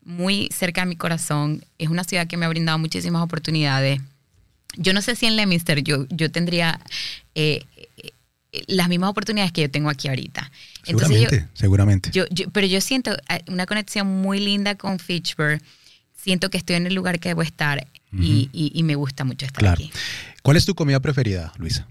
muy 0.04 0.50
cerca 0.52 0.82
de 0.82 0.88
mi 0.88 0.96
corazón. 0.96 1.64
Es 1.78 1.88
una 1.88 2.04
ciudad 2.04 2.26
que 2.26 2.36
me 2.36 2.44
ha 2.44 2.50
brindado 2.50 2.78
muchísimas 2.78 3.22
oportunidades. 3.22 3.98
Yo 4.76 4.92
no 4.92 5.00
sé 5.00 5.16
si 5.16 5.24
en 5.24 5.36
Leominster 5.36 5.82
yo, 5.82 6.06
yo 6.10 6.30
tendría 6.30 6.78
eh, 7.34 7.64
eh, 7.96 8.12
las 8.66 8.90
mismas 8.90 9.08
oportunidades 9.08 9.52
que 9.52 9.62
yo 9.62 9.70
tengo 9.70 9.88
aquí 9.88 10.08
ahorita. 10.08 10.50
Entonces 10.84 11.44
seguramente, 11.54 12.10
yo, 12.12 12.24
pero 12.52 12.66
yo 12.66 12.82
siento 12.82 13.16
eh, 13.30 13.42
una 13.48 13.64
conexión 13.64 14.06
muy 14.06 14.38
linda 14.38 14.74
con 14.74 14.98
Fitchburg 14.98 15.62
siento 16.26 16.50
que 16.50 16.58
estoy 16.58 16.76
en 16.76 16.86
el 16.88 16.94
lugar 16.94 17.20
que 17.20 17.28
debo 17.28 17.42
estar 17.42 17.86
y, 18.18 18.82
me 18.82 18.94
gusta 18.94 19.24
mucho 19.24 19.46
estar 19.46 19.66
aquí. 19.66 19.90
¿Cuál 20.42 20.56
es 20.56 20.64
tu 20.64 20.74
comida 20.74 21.00
preferida, 21.00 21.52
Luisa? 21.58 21.86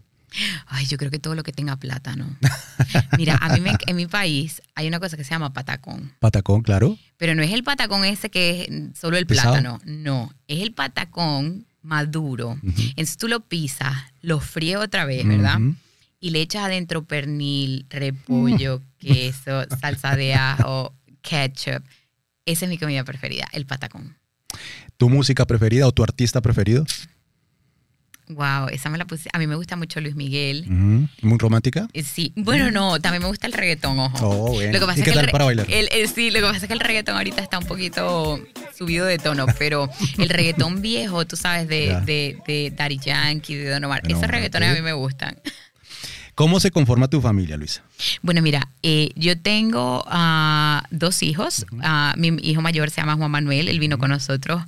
Ay, 0.67 0.85
yo 0.85 0.97
creo 0.97 1.11
que 1.11 1.19
todo 1.19 1.35
lo 1.35 1.43
que 1.43 1.51
tenga 1.51 1.75
plátano. 1.77 2.37
Mira, 3.17 3.37
a 3.37 3.55
mí 3.55 3.61
en 3.87 3.95
mi 3.95 4.05
país 4.05 4.61
hay 4.75 4.87
una 4.87 4.99
cosa 4.99 5.17
que 5.17 5.23
se 5.23 5.31
llama 5.31 5.53
patacón. 5.53 6.13
Patacón, 6.19 6.61
claro. 6.61 6.97
Pero 7.17 7.35
no 7.35 7.43
es 7.43 7.51
el 7.51 7.63
patacón 7.63 8.03
ese 8.05 8.29
que 8.29 8.61
es 8.61 8.99
solo 8.99 9.17
el 9.17 9.25
plátano. 9.25 9.79
No, 9.85 10.33
es 10.47 10.61
el 10.61 10.73
patacón 10.73 11.65
maduro. 11.81 12.59
Entonces 12.63 13.17
tú 13.17 13.27
lo 13.27 13.41
pisas, 13.41 13.95
lo 14.21 14.39
fríes 14.39 14.77
otra 14.77 15.05
vez, 15.05 15.25
¿verdad? 15.25 15.59
Y 16.19 16.31
le 16.31 16.41
echas 16.41 16.63
adentro 16.63 17.05
pernil, 17.05 17.85
repollo, 17.89 18.79
mm. 18.79 18.97
queso, 18.99 19.65
salsa 19.79 20.15
de 20.15 20.33
ajo, 20.33 20.93
ketchup. 21.21 21.83
Esa 22.45 22.65
es 22.65 22.69
mi 22.69 22.77
comida 22.77 23.03
preferida, 23.03 23.47
el 23.53 23.65
patacón. 23.65 24.17
¿Tu 24.97 25.09
música 25.09 25.45
preferida 25.45 25.87
o 25.87 25.91
tu 25.91 26.03
artista 26.03 26.41
preferido? 26.41 26.85
Wow, 28.27 28.69
esa 28.71 28.89
me 28.89 28.97
la 28.97 29.05
puse. 29.05 29.29
A 29.33 29.37
mí 29.37 29.45
me 29.45 29.55
gusta 29.55 29.75
mucho 29.75 30.01
Luis 30.01 30.15
Miguel. 30.15 30.65
¿Muy 30.67 31.37
romántica? 31.37 31.87
Eh, 31.93 32.01
sí. 32.01 32.33
Bueno, 32.35 32.71
no, 32.71 32.99
también 32.99 33.21
me 33.21 33.27
gusta 33.27 33.45
el 33.45 33.53
reggaetón, 33.53 33.99
ojo. 33.99 34.27
Oh, 34.27 34.53
bueno. 34.53 34.73
Lo 34.73 34.79
que 34.79 34.85
pasa 34.87 34.99
¿Y 34.99 35.03
qué 35.03 35.11
es 35.11 35.15
tal 35.15 35.29
para 35.29 35.45
bailar? 35.45 35.67
sí, 36.13 36.31
lo 36.31 36.39
que 36.39 36.45
pasa 36.45 36.57
es 36.57 36.67
que 36.67 36.73
el 36.73 36.79
reggaetón 36.79 37.17
ahorita 37.17 37.43
está 37.43 37.59
un 37.59 37.65
poquito 37.65 38.39
subido 38.75 39.05
de 39.05 39.19
tono, 39.19 39.45
pero 39.59 39.89
el 40.17 40.29
reggaetón 40.29 40.81
viejo, 40.81 41.25
tú 41.27 41.35
sabes, 41.37 41.67
de, 41.67 41.99
de, 42.05 42.39
de 42.47 42.73
Daddy 42.75 42.97
Yankee, 42.97 43.55
de 43.55 43.69
Don 43.69 43.83
Omar, 43.83 44.01
esos 44.07 44.27
reggaetones 44.27 44.71
a 44.71 44.73
mí 44.73 44.81
me 44.81 44.93
gustan. 44.93 45.37
¿Cómo 46.35 46.59
se 46.59 46.69
conforma 46.69 47.07
tu 47.07 47.21
familia, 47.21 47.55
Luisa? 47.55 47.81
Bueno, 48.21 48.41
mira, 48.41 48.67
eh, 48.83 49.11
yo 49.15 49.39
tengo 49.39 50.03
uh, 50.03 50.81
dos 50.91 51.23
hijos. 51.23 51.65
Uh, 51.71 52.17
mi 52.17 52.27
hijo 52.41 52.61
mayor 52.61 52.89
se 52.89 52.99
llama 52.99 53.15
Juan 53.15 53.31
Manuel, 53.31 53.69
él 53.69 53.79
vino 53.79 53.97
con 53.97 54.09
nosotros. 54.09 54.61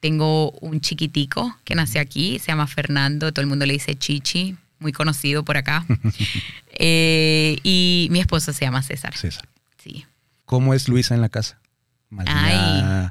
Tengo 0.00 0.50
un 0.60 0.82
chiquitico 0.82 1.56
que 1.64 1.74
nació 1.74 2.02
aquí, 2.02 2.38
se 2.38 2.48
llama 2.48 2.66
Fernando, 2.66 3.32
todo 3.32 3.40
el 3.40 3.46
mundo 3.46 3.64
le 3.64 3.72
dice 3.72 3.96
Chichi, 3.96 4.54
muy 4.78 4.92
conocido 4.92 5.46
por 5.46 5.56
acá. 5.56 5.86
eh, 6.72 7.58
y 7.62 8.08
mi 8.10 8.20
esposo 8.20 8.52
se 8.52 8.66
llama 8.66 8.82
César. 8.82 9.16
César. 9.16 9.48
Sí. 9.82 10.04
¿Cómo 10.44 10.74
es 10.74 10.88
Luisa 10.90 11.14
en 11.14 11.22
la 11.22 11.30
casa? 11.30 11.58
Ay. 12.26 13.10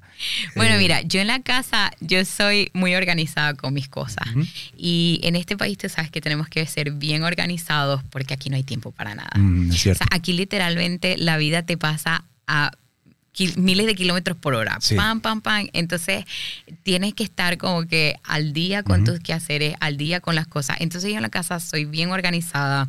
Bueno, 0.56 0.76
eh, 0.76 0.78
mira, 0.78 1.02
yo 1.02 1.20
en 1.20 1.28
la 1.28 1.42
casa, 1.42 1.92
yo 2.00 2.24
soy 2.26 2.70
muy 2.74 2.96
organizada 2.96 3.54
con 3.54 3.74
mis 3.74 3.90
cosas. 3.90 4.28
Y 4.78 5.20
en 5.24 5.36
este 5.36 5.58
país 5.58 5.78
tú 5.78 5.90
sabes 5.90 6.12
que 6.12 6.22
tenemos 6.22 6.48
que 6.48 6.66
ser 6.66 6.92
bien 6.92 7.24
organizados 7.24 8.02
porque 8.10 8.34
aquí 8.34 8.50
no 8.50 8.56
hay 8.56 8.64
tiempo 8.64 8.92
para 8.92 9.16
nada. 9.16 9.32
Mm, 9.36 9.72
o 9.72 9.74
sea, 9.74 9.96
aquí 10.12 10.34
literalmente 10.34 11.18
la 11.18 11.38
vida 11.38 11.64
te 11.64 11.78
pasa 11.78 12.24
a 12.48 12.72
miles 13.58 13.86
de 13.88 13.96
kilómetros 13.96 14.38
por 14.38 14.54
hora. 14.54 14.78
Pam, 14.96 15.22
pam, 15.22 15.42
pam. 15.42 15.68
Entonces 15.74 16.26
tienes 16.84 17.14
que 17.14 17.24
estar 17.24 17.58
como 17.58 17.88
que 17.88 18.16
al 18.24 18.54
día 18.54 18.84
con 18.84 19.04
tus 19.04 19.20
quehaceres, 19.20 19.76
al 19.80 19.98
día 19.98 20.20
con 20.20 20.36
las 20.36 20.48
cosas. 20.48 20.78
Entonces 20.80 21.10
yo 21.10 21.18
en 21.18 21.24
la 21.24 21.30
casa 21.30 21.60
soy 21.60 21.86
bien 21.86 22.12
organizada. 22.12 22.88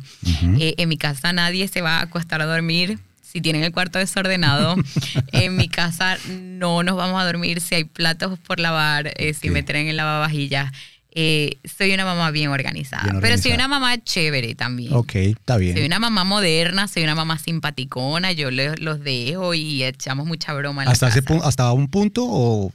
Eh, 0.59 0.75
en 0.77 0.89
mi 0.89 0.97
casa 0.97 1.33
nadie 1.33 1.67
se 1.67 1.81
va 1.81 1.97
a 1.97 2.01
acostar 2.03 2.41
a 2.41 2.45
dormir 2.45 2.99
si 3.35 3.41
tienen 3.41 3.65
el 3.65 3.73
cuarto 3.73 3.99
desordenado, 3.99 4.77
en 5.33 5.57
mi 5.57 5.67
casa 5.67 6.17
no 6.29 6.83
nos 6.83 6.95
vamos 6.95 7.21
a 7.21 7.25
dormir 7.25 7.59
si 7.59 7.75
hay 7.75 7.83
platos 7.83 8.39
por 8.39 8.61
lavar, 8.61 9.11
eh, 9.17 9.33
si 9.33 9.49
me 9.49 9.61
traen 9.61 9.89
en 9.89 9.97
lavavajillas. 9.97 10.71
Eh, 11.11 11.57
soy 11.65 11.93
una 11.93 12.05
mamá 12.05 12.31
bien 12.31 12.49
organizada, 12.49 13.19
pero 13.19 13.37
soy 13.37 13.51
una 13.51 13.67
mamá 13.67 14.01
chévere 14.01 14.55
también. 14.55 14.93
Ok, 14.93 15.15
está 15.15 15.57
bien. 15.57 15.75
Soy 15.75 15.85
una 15.85 15.99
mamá 15.99 16.23
moderna, 16.23 16.87
soy 16.87 17.03
una 17.03 17.13
mamá 17.15 17.37
simpaticona, 17.37 18.31
yo 18.31 18.51
los 18.51 19.03
dejo 19.03 19.53
y 19.53 19.83
echamos 19.83 20.27
mucha 20.27 20.53
broma. 20.53 20.83
En 20.83 20.89
¿Hasta, 20.89 21.09
Ese 21.09 21.21
¿Hasta 21.43 21.73
un 21.73 21.89
punto 21.89 22.23
o 22.25 22.71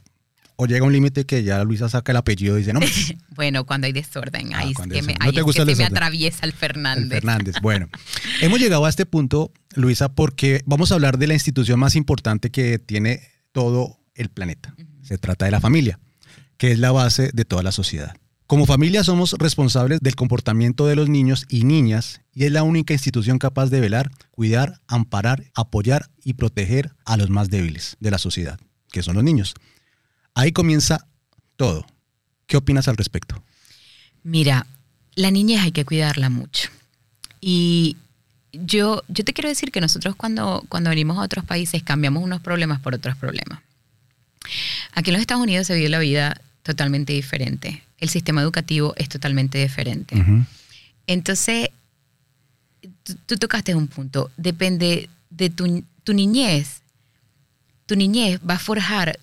o 0.63 0.67
llega 0.67 0.85
un 0.85 0.93
límite 0.93 1.25
que 1.25 1.43
ya 1.43 1.63
Luisa 1.63 1.89
saca 1.89 2.11
el 2.11 2.17
apellido 2.17 2.55
y 2.55 2.59
dice, 2.59 2.71
no. 2.71 2.81
bueno, 3.35 3.65
cuando 3.65 3.87
hay 3.87 3.93
desorden, 3.93 4.53
ah, 4.53 4.59
ahí, 4.59 4.73
es 4.73 4.77
que, 4.77 5.01
me, 5.01 5.15
se 5.53 5.75
me 5.75 5.85
atraviesa 5.85 6.45
el 6.45 6.53
Fernández. 6.53 7.09
Fernández, 7.09 7.55
bueno. 7.63 7.89
hemos 8.41 8.59
llegado 8.59 8.85
a 8.85 8.89
este 8.89 9.07
punto, 9.07 9.51
Luisa, 9.73 10.13
porque 10.13 10.61
vamos 10.67 10.91
a 10.91 10.93
hablar 10.93 11.17
de 11.17 11.25
la 11.25 11.33
institución 11.33 11.79
más 11.79 11.95
importante 11.95 12.51
que 12.51 12.77
tiene 12.77 13.21
todo 13.51 13.97
el 14.13 14.29
planeta. 14.29 14.75
Se 15.01 15.17
trata 15.17 15.45
de 15.45 15.51
la 15.51 15.59
familia, 15.61 15.99
que 16.57 16.71
es 16.71 16.77
la 16.77 16.91
base 16.91 17.31
de 17.33 17.43
toda 17.43 17.63
la 17.63 17.71
sociedad. 17.71 18.15
Como 18.45 18.67
familia 18.67 19.03
somos 19.03 19.33
responsables 19.39 19.99
del 19.99 20.15
comportamiento 20.15 20.85
de 20.85 20.95
los 20.95 21.09
niños 21.09 21.47
y 21.49 21.63
niñas 21.63 22.21
y 22.35 22.43
es 22.43 22.51
la 22.51 22.61
única 22.61 22.93
institución 22.93 23.39
capaz 23.39 23.71
de 23.71 23.79
velar, 23.79 24.11
cuidar, 24.29 24.79
amparar, 24.85 25.43
apoyar 25.55 26.11
y 26.23 26.35
proteger 26.35 26.91
a 27.03 27.17
los 27.17 27.31
más 27.31 27.49
débiles 27.49 27.97
de 27.99 28.11
la 28.11 28.19
sociedad, 28.19 28.59
que 28.91 29.01
son 29.01 29.15
los 29.15 29.23
niños. 29.23 29.55
Ahí 30.33 30.51
comienza 30.51 31.05
todo. 31.55 31.85
¿Qué 32.47 32.57
opinas 32.57 32.87
al 32.87 32.97
respecto? 32.97 33.41
Mira, 34.23 34.65
la 35.15 35.31
niñez 35.31 35.61
hay 35.61 35.71
que 35.71 35.85
cuidarla 35.85 36.29
mucho. 36.29 36.69
Y 37.39 37.97
yo, 38.53 39.03
yo 39.07 39.23
te 39.23 39.33
quiero 39.33 39.49
decir 39.49 39.71
que 39.71 39.81
nosotros 39.81 40.15
cuando, 40.15 40.63
cuando 40.69 40.89
venimos 40.89 41.17
a 41.17 41.21
otros 41.21 41.45
países 41.45 41.83
cambiamos 41.83 42.23
unos 42.23 42.41
problemas 42.41 42.79
por 42.79 42.93
otros 42.93 43.15
problemas. 43.17 43.59
Aquí 44.93 45.09
en 45.09 45.13
los 45.13 45.21
Estados 45.21 45.43
Unidos 45.43 45.67
se 45.67 45.75
vive 45.75 45.89
la 45.89 45.99
vida 45.99 46.41
totalmente 46.63 47.13
diferente. 47.13 47.83
El 47.97 48.09
sistema 48.09 48.41
educativo 48.41 48.93
es 48.97 49.09
totalmente 49.09 49.57
diferente. 49.59 50.15
Entonces, 51.07 51.69
tú, 53.25 53.37
tocaste 53.37 53.75
un 53.75 53.87
punto. 53.87 54.31
Depende 54.37 55.09
de 55.29 55.49
tu, 55.49 55.83
tu 56.03 56.13
niñez. 56.13 56.81
Tu 57.85 57.95
niñez 57.95 58.39
va 58.47 58.55
a 58.55 58.59
forjar 58.59 59.19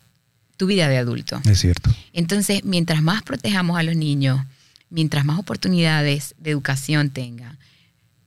tu 0.59 0.67
vida 0.67 0.89
de 0.89 0.99
adulto. 0.99 1.41
Es 1.47 1.61
cierto. 1.61 1.91
Entonces, 2.13 2.65
mientras 2.65 3.01
más 3.01 3.23
protejamos 3.23 3.79
a 3.79 3.83
los 3.83 3.97
niños, 3.97 4.45
mientras 4.91 5.25
más 5.25 5.39
oportunidades 5.39 6.35
de 6.39 6.51
educación 6.51 7.11
tengan, 7.11 7.57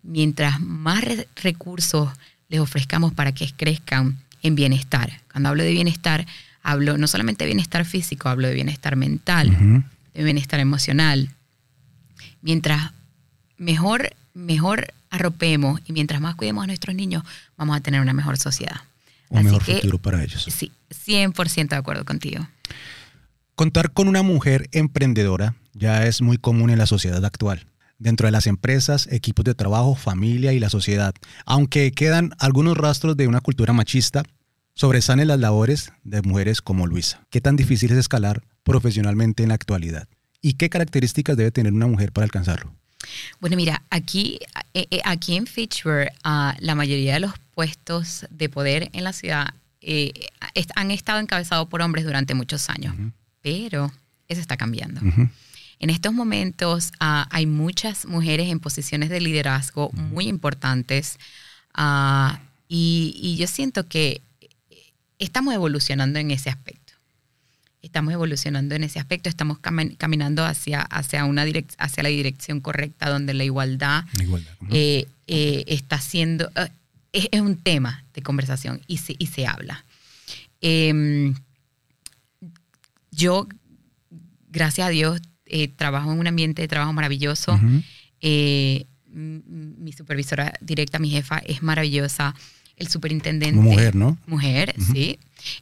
mientras 0.02 0.60
más 0.60 1.04
recursos 1.36 2.10
les 2.50 2.60
ofrezcamos 2.60 3.14
para 3.14 3.34
que 3.34 3.52
crezcan 3.56 4.18
en 4.42 4.56
bienestar. 4.56 5.22
Cuando 5.32 5.50
hablo 5.50 5.64
de 5.64 5.72
bienestar, 5.72 6.26
hablo 6.64 6.98
no 6.98 7.08
solamente 7.08 7.44
de 7.44 7.50
bienestar 7.50 7.86
físico, 7.86 8.30
hablo 8.30 8.48
de 8.48 8.56
bienestar 8.56 8.96
mental, 8.96 9.84
de 10.14 10.24
bienestar 10.24 10.60
emocional. 10.60 11.30
Mientras 12.42 12.92
mejor, 13.58 14.14
mejor 14.34 14.94
arropemos 15.10 15.82
y 15.86 15.94
mientras 15.94 16.22
más 16.22 16.36
cuidemos 16.36 16.64
a 16.64 16.68
nuestros 16.68 16.96
niños, 16.96 17.24
vamos 17.58 17.76
a 17.76 17.82
tener 17.82 18.00
una 18.02 18.14
mejor 18.14 18.38
sociedad 18.38 18.82
un 19.32 19.44
mejor 19.46 19.64
futuro 19.64 19.98
para 19.98 20.24
ellos. 20.24 20.46
Sí, 20.50 20.72
100% 20.90 21.70
de 21.70 21.76
acuerdo 21.76 22.06
contigo. 22.06 22.48
Contar 23.56 23.92
con 23.92 24.08
una 24.08 24.24
mujer 24.24 24.70
emprendedora 24.72 25.56
ya 25.74 26.06
es 26.06 26.22
muy 26.22 26.38
común 26.38 26.70
en 26.70 26.78
la 26.78 26.86
sociedad 26.86 27.24
actual, 27.24 27.68
dentro 27.98 28.28
de 28.28 28.32
las 28.32 28.48
empresas, 28.48 29.08
equipos 29.12 29.46
de 29.46 29.56
trabajo, 29.56 29.96
familia 29.96 30.54
y 30.54 30.60
la 30.60 30.70
sociedad. 30.70 31.14
Aunque 31.46 31.92
quedan 31.92 32.32
algunos 32.40 32.78
rastros 32.78 33.16
de 33.18 33.28
una 33.28 33.42
cultura 33.42 33.74
machista, 33.74 34.24
sobresalen 34.74 35.28
las 35.28 35.40
labores 35.40 35.92
de 36.04 36.22
mujeres 36.22 36.62
como 36.62 36.88
Luisa. 36.88 37.26
¿Qué 37.30 37.42
tan 37.42 37.56
difícil 37.56 37.92
es 37.92 37.98
escalar 37.98 38.44
profesionalmente 38.64 39.44
en 39.44 39.50
la 39.50 39.56
actualidad? 39.56 40.08
¿Y 40.42 40.54
qué 40.54 40.70
características 40.70 41.38
debe 41.38 41.52
tener 41.52 41.74
una 41.74 41.88
mujer 41.88 42.12
para 42.12 42.26
alcanzarlo? 42.26 42.74
Bueno, 43.40 43.56
mira, 43.56 43.82
aquí, 43.90 44.40
eh, 44.74 44.88
eh, 44.92 45.02
aquí 45.04 45.36
en 45.36 45.48
Fitchburg, 45.48 46.12
ah, 46.24 46.56
la 46.60 46.76
mayoría 46.76 47.16
de 47.16 47.20
los 47.22 47.34
puestos 47.54 48.26
de 48.30 48.50
poder 48.50 48.90
en 48.94 49.04
la 49.04 49.14
ciudad 49.14 49.54
eh, 49.82 50.28
han 50.76 50.92
estado 50.92 51.20
encabezados 51.20 51.68
por 51.68 51.82
hombres 51.82 52.06
durante 52.06 52.36
muchos 52.36 52.70
años, 52.70 52.96
pero 53.42 53.92
eso 54.28 54.40
está 54.40 54.56
cambiando. 54.56 55.02
En 55.80 55.90
estos 55.90 56.14
momentos 56.14 56.92
ah, 57.00 57.28
hay 57.32 57.48
muchas 57.48 58.06
mujeres 58.06 58.50
en 58.50 58.60
posiciones 58.60 59.10
de 59.10 59.20
liderazgo 59.20 59.90
muy 59.94 60.28
importantes 60.28 61.18
ah, 61.74 62.40
y, 62.68 63.36
yo 63.40 63.48
siento 63.48 63.88
que 63.88 64.22
estamos 65.18 65.54
evolucionando 65.54 66.20
en 66.20 66.30
ese 66.30 66.52
aspecto 66.52 66.81
estamos 67.82 68.14
evolucionando 68.14 68.76
en 68.76 68.84
ese 68.84 69.00
aspecto, 69.00 69.30
estamos 69.30 69.58
caminando 69.60 70.46
hacia, 70.46 70.82
hacia, 70.82 71.26
una 71.26 71.44
hacia 71.78 72.04
la 72.04 72.10
dirección 72.10 72.62
correcta 72.62 73.10
donde 73.10 73.34
la 73.34 73.44
igualdad, 73.44 74.06
eh, 74.70 75.08
eh, 75.28 75.64
está 75.68 76.00
siendo, 76.00 76.52
eh, 76.56 76.70
es, 77.32 77.42
un 77.42 77.58
tema 77.58 78.04
de 78.14 78.22
conversación 78.22 78.82
y 78.88 78.98
se, 78.98 79.16
y 79.18 79.28
se 79.28 79.48
habla. 79.48 79.84
Em, 80.62 81.34
yo, 83.12 83.48
gracias 84.50 84.88
a 84.88 84.90
Dios, 84.92 85.22
trabajo 85.76 86.14
en 86.14 86.20
un 86.20 86.28
ambiente 86.28 86.62
de 86.62 86.68
trabajo 86.68 86.94
maravilloso. 86.94 87.60
mi 89.14 89.92
supervisora 89.92 90.54
directa, 90.62 91.00
mi 91.00 91.10
jefa, 91.10 91.40
es 91.40 91.62
maravillosa. 91.64 92.36
El 92.78 92.88
superintendente. 92.88 93.60
Mujer, 93.60 93.96
¿no? 93.96 94.18
Mujer, 94.26 94.74
sí. 94.92 95.20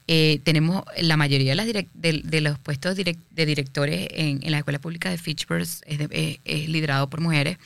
Eh, 0.07 0.39
tenemos 0.43 0.83
la 1.01 1.17
mayoría 1.17 1.55
de, 1.55 2.41
los 2.41 2.59
puestos 2.59 2.95
de 2.95 3.45
directores 3.45 4.07
en, 4.11 4.51
la 4.51 4.59
escuela 4.59 4.79
pública 4.79 5.09
de 5.09 5.17
Fitchburg 5.17 5.61
es, 5.61 5.81
liderado 6.45 7.09
por 7.09 7.21
mujeres. 7.21 7.57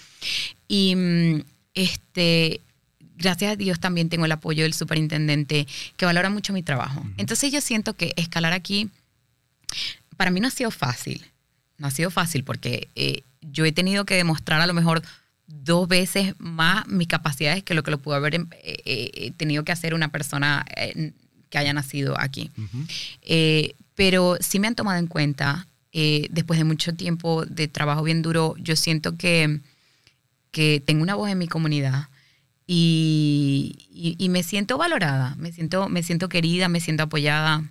Y 0.67 0.95
mm, 0.95 1.41
este, 1.73 2.61
gracias 3.17 3.53
a 3.53 3.55
Dios 3.55 3.79
también 3.79 4.09
tengo 4.09 4.25
el 4.25 4.31
apoyo 4.31 4.63
del 4.63 4.73
superintendente 4.73 5.67
que 5.97 6.05
valora 6.05 6.29
mucho 6.29 6.53
mi 6.53 6.63
trabajo. 6.63 7.03
Entonces 7.17 7.51
yo 7.51 7.61
siento 7.61 7.93
que 7.93 8.13
escalar 8.15 8.53
aquí, 8.53 8.89
para 10.17 10.31
mí 10.31 10.39
no 10.39 10.47
ha 10.47 10.51
sido 10.51 10.71
fácil. 10.71 11.25
No 11.77 11.87
ha 11.87 11.91
sido 11.91 12.11
fácil 12.11 12.43
porque 12.43 12.87
eh, 12.95 13.23
yo 13.41 13.65
he 13.65 13.71
tenido 13.71 14.05
que 14.05 14.15
demostrar 14.15 14.61
a 14.61 14.67
lo 14.67 14.73
mejor 14.73 15.01
dos 15.61 15.87
veces 15.87 16.33
más 16.39 16.87
mis 16.87 17.07
capacidades 17.07 17.63
que 17.63 17.73
lo 17.73 17.83
que 17.83 17.91
lo 17.91 17.97
pudo 17.97 18.15
haber 18.15 18.47
eh, 18.63 19.31
tenido 19.37 19.63
que 19.63 19.71
hacer 19.71 19.93
una 19.93 20.09
persona 20.09 20.65
que 21.49 21.57
haya 21.59 21.73
nacido 21.73 22.19
aquí. 22.19 22.49
Eh, 23.21 23.75
pero 23.95 24.37
sí 24.39 24.59
me 24.59 24.67
han 24.67 24.75
tomado 24.75 24.97
en 24.97 25.05
cuenta, 25.05 25.67
eh, 25.91 26.27
después 26.31 26.57
de 26.57 26.65
mucho 26.65 26.95
tiempo 26.95 27.45
de 27.45 27.67
trabajo 27.67 28.01
bien 28.01 28.23
duro, 28.23 28.55
yo 28.57 28.75
siento 28.75 29.17
que, 29.17 29.59
que 30.49 30.81
tengo 30.83 31.03
una 31.03 31.13
voz 31.13 31.29
en 31.29 31.37
mi 31.37 31.47
comunidad 31.47 32.07
y, 32.65 34.27
me 34.29 34.41
siento 34.41 34.79
valorada, 34.79 35.35
me 35.37 35.51
siento, 35.51 35.89
me 35.89 36.01
siento 36.01 36.27
querida, 36.27 36.69
me 36.69 36.79
siento 36.79 37.03
apoyada. 37.03 37.63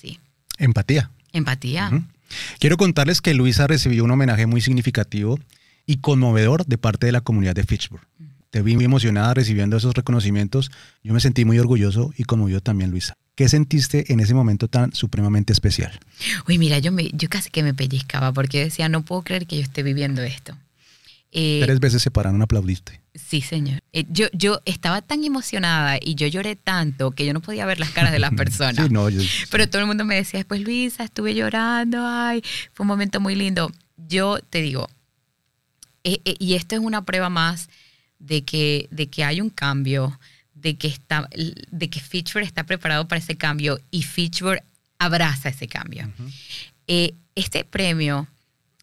Sí. 0.00 0.18
Empatía. 0.56 1.10
Empatía. 1.32 1.90
Quiero 2.58 2.78
contarles 2.78 3.20
que 3.20 3.34
Luisa 3.34 3.66
recibió 3.66 4.04
un 4.04 4.10
homenaje 4.10 4.46
muy 4.46 4.62
significativo 4.62 5.38
y 5.88 5.96
conmovedor 5.96 6.64
de 6.66 6.78
parte 6.78 7.06
de 7.06 7.12
la 7.12 7.22
comunidad 7.22 7.56
de 7.56 7.64
Fitchburg 7.64 8.06
te 8.50 8.62
vi 8.62 8.76
muy 8.76 8.84
emocionada 8.84 9.34
recibiendo 9.34 9.76
esos 9.76 9.94
reconocimientos. 9.94 10.70
Yo 11.02 11.12
me 11.12 11.20
sentí 11.20 11.44
muy 11.44 11.58
orgulloso 11.58 12.12
y 12.16 12.24
como 12.24 12.48
yo 12.48 12.60
también, 12.60 12.90
Luisa. 12.90 13.14
¿Qué 13.34 13.48
sentiste 13.48 14.12
en 14.12 14.20
ese 14.20 14.34
momento 14.34 14.68
tan 14.68 14.92
supremamente 14.92 15.52
especial? 15.52 15.98
Uy, 16.48 16.58
mira, 16.58 16.78
yo, 16.78 16.90
me, 16.90 17.10
yo 17.12 17.28
casi 17.28 17.50
que 17.50 17.62
me 17.62 17.74
pellizcaba 17.74 18.32
porque 18.32 18.64
decía, 18.64 18.88
no 18.88 19.02
puedo 19.04 19.22
creer 19.22 19.46
que 19.46 19.56
yo 19.56 19.62
esté 19.62 19.82
viviendo 19.82 20.22
esto. 20.22 20.56
Eh, 21.30 21.60
Tres 21.62 21.78
veces 21.78 22.02
se 22.02 22.10
pararon, 22.10 22.40
aplaudiste. 22.40 23.02
Sí, 23.14 23.42
señor. 23.42 23.80
Eh, 23.92 24.06
yo, 24.08 24.26
yo 24.32 24.60
estaba 24.64 25.02
tan 25.02 25.22
emocionada 25.24 25.98
y 26.00 26.14
yo 26.14 26.26
lloré 26.26 26.56
tanto 26.56 27.10
que 27.10 27.26
yo 27.26 27.34
no 27.34 27.40
podía 27.40 27.66
ver 27.66 27.78
las 27.78 27.90
caras 27.90 28.12
de 28.12 28.18
las 28.18 28.32
personas. 28.36 28.86
sí, 28.86 28.92
no, 28.92 29.10
yo, 29.10 29.20
Pero 29.50 29.68
todo 29.68 29.82
el 29.82 29.86
mundo 29.86 30.04
me 30.04 30.14
decía 30.14 30.38
después, 30.38 30.62
Luisa, 30.62 31.04
estuve 31.04 31.34
llorando, 31.34 31.98
ay, 32.04 32.42
fue 32.72 32.84
un 32.84 32.88
momento 32.88 33.20
muy 33.20 33.34
lindo. 33.34 33.70
Yo 34.08 34.38
te 34.50 34.62
digo, 34.62 34.88
eh, 36.04 36.20
y 36.38 36.54
esto 36.54 36.74
es 36.74 36.80
una 36.80 37.04
prueba 37.04 37.28
más 37.28 37.68
de 38.18 38.42
que, 38.42 38.88
de 38.90 39.08
que 39.08 39.24
hay 39.24 39.40
un 39.40 39.50
cambio, 39.50 40.18
de 40.54 40.76
que, 40.76 40.88
está, 40.88 41.28
de 41.70 41.90
que 41.90 42.00
Fitchburg 42.00 42.44
está 42.44 42.64
preparado 42.64 43.06
para 43.06 43.20
ese 43.20 43.36
cambio 43.36 43.80
y 43.90 44.02
Fitchburg 44.02 44.62
abraza 44.98 45.48
ese 45.50 45.68
cambio. 45.68 46.10
Eh, 46.86 47.14
este 47.34 47.64
premio, 47.64 48.26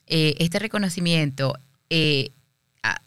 eh, 0.08 0.36
este 0.40 0.60
reconocimiento 0.60 1.58
eh, 1.90 2.32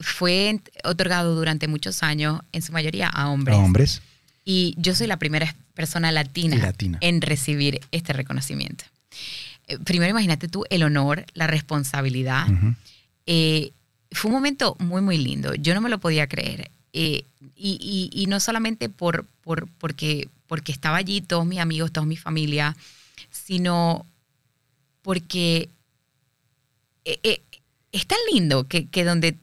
fue 0.00 0.60
otorgado 0.84 1.34
durante 1.34 1.68
muchos 1.68 2.02
años, 2.02 2.40
en 2.52 2.62
su 2.62 2.72
mayoría 2.72 3.08
a 3.08 3.28
hombres. 3.28 3.56
A 3.56 3.60
hombres. 3.60 4.02
Y 4.44 4.74
yo 4.76 4.94
soy 4.94 5.06
la 5.06 5.18
primera 5.18 5.54
persona 5.74 6.10
latina, 6.12 6.74
en 7.00 7.20
recibir 7.20 7.80
este 7.92 8.12
reconocimiento. 8.12 8.84
primero 9.84 10.10
imagínate 10.10 10.48
tú 10.48 10.64
el 10.70 10.82
honor, 10.82 11.24
la 11.34 11.46
responsabilidad 11.46 12.46
fue 14.10 14.30
un 14.30 14.36
momento 14.36 14.76
muy, 14.78 15.02
muy 15.02 15.18
lindo. 15.18 15.54
Yo 15.54 15.74
no 15.74 15.80
me 15.80 15.88
lo 15.88 15.98
podía 15.98 16.26
creer. 16.26 16.70
eh, 16.92 17.24
y, 17.54 18.24
no 18.28 18.40
solamente 18.40 18.88
por, 18.88 19.26
por, 19.42 19.68
porque, 19.78 20.28
porque 20.46 20.72
estaba 20.72 20.96
allí 20.96 21.20
todos 21.20 21.46
mis 21.46 21.58
amigos, 21.58 21.92
toda 21.92 22.06
mi 22.06 22.16
familia, 22.16 22.76
sino 23.30 24.06
porque 25.02 25.68
eh, 27.04 27.18
eh, 27.22 27.40
es 27.92 28.06
tan 28.06 28.18
lindo 28.32 28.66
que, 28.66 28.86
que 28.86 29.04
donde 29.04 29.36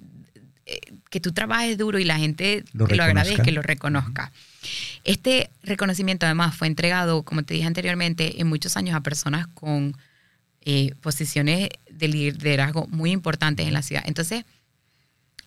que 1.12 1.20
tú 1.20 1.32
trabajes 1.32 1.78
duro 1.78 2.00
y 2.00 2.04
la 2.04 2.18
gente 2.18 2.66
lo 2.74 2.88
te 2.88 2.96
lo 2.96 3.04
agradezca, 3.04 3.44
lo 3.52 3.62
reconozca. 3.62 4.32
Este 5.04 5.52
reconocimiento 5.62 6.26
además 6.26 6.56
fue 6.56 6.66
entregado, 6.66 7.22
como 7.22 7.44
te 7.44 7.54
dije 7.54 7.68
anteriormente, 7.68 8.42
en 8.42 8.48
muchos 8.48 8.76
años 8.76 8.96
a 8.96 9.02
personas 9.02 9.46
con 9.54 9.96
posiciones 11.02 11.70
de 11.92 12.08
liderazgo 12.08 12.88
muy 12.88 13.12
importantes 13.12 13.68
en 13.68 13.74
la 13.74 13.84
ciudad. 13.84 14.04
Entonces, 14.08 14.44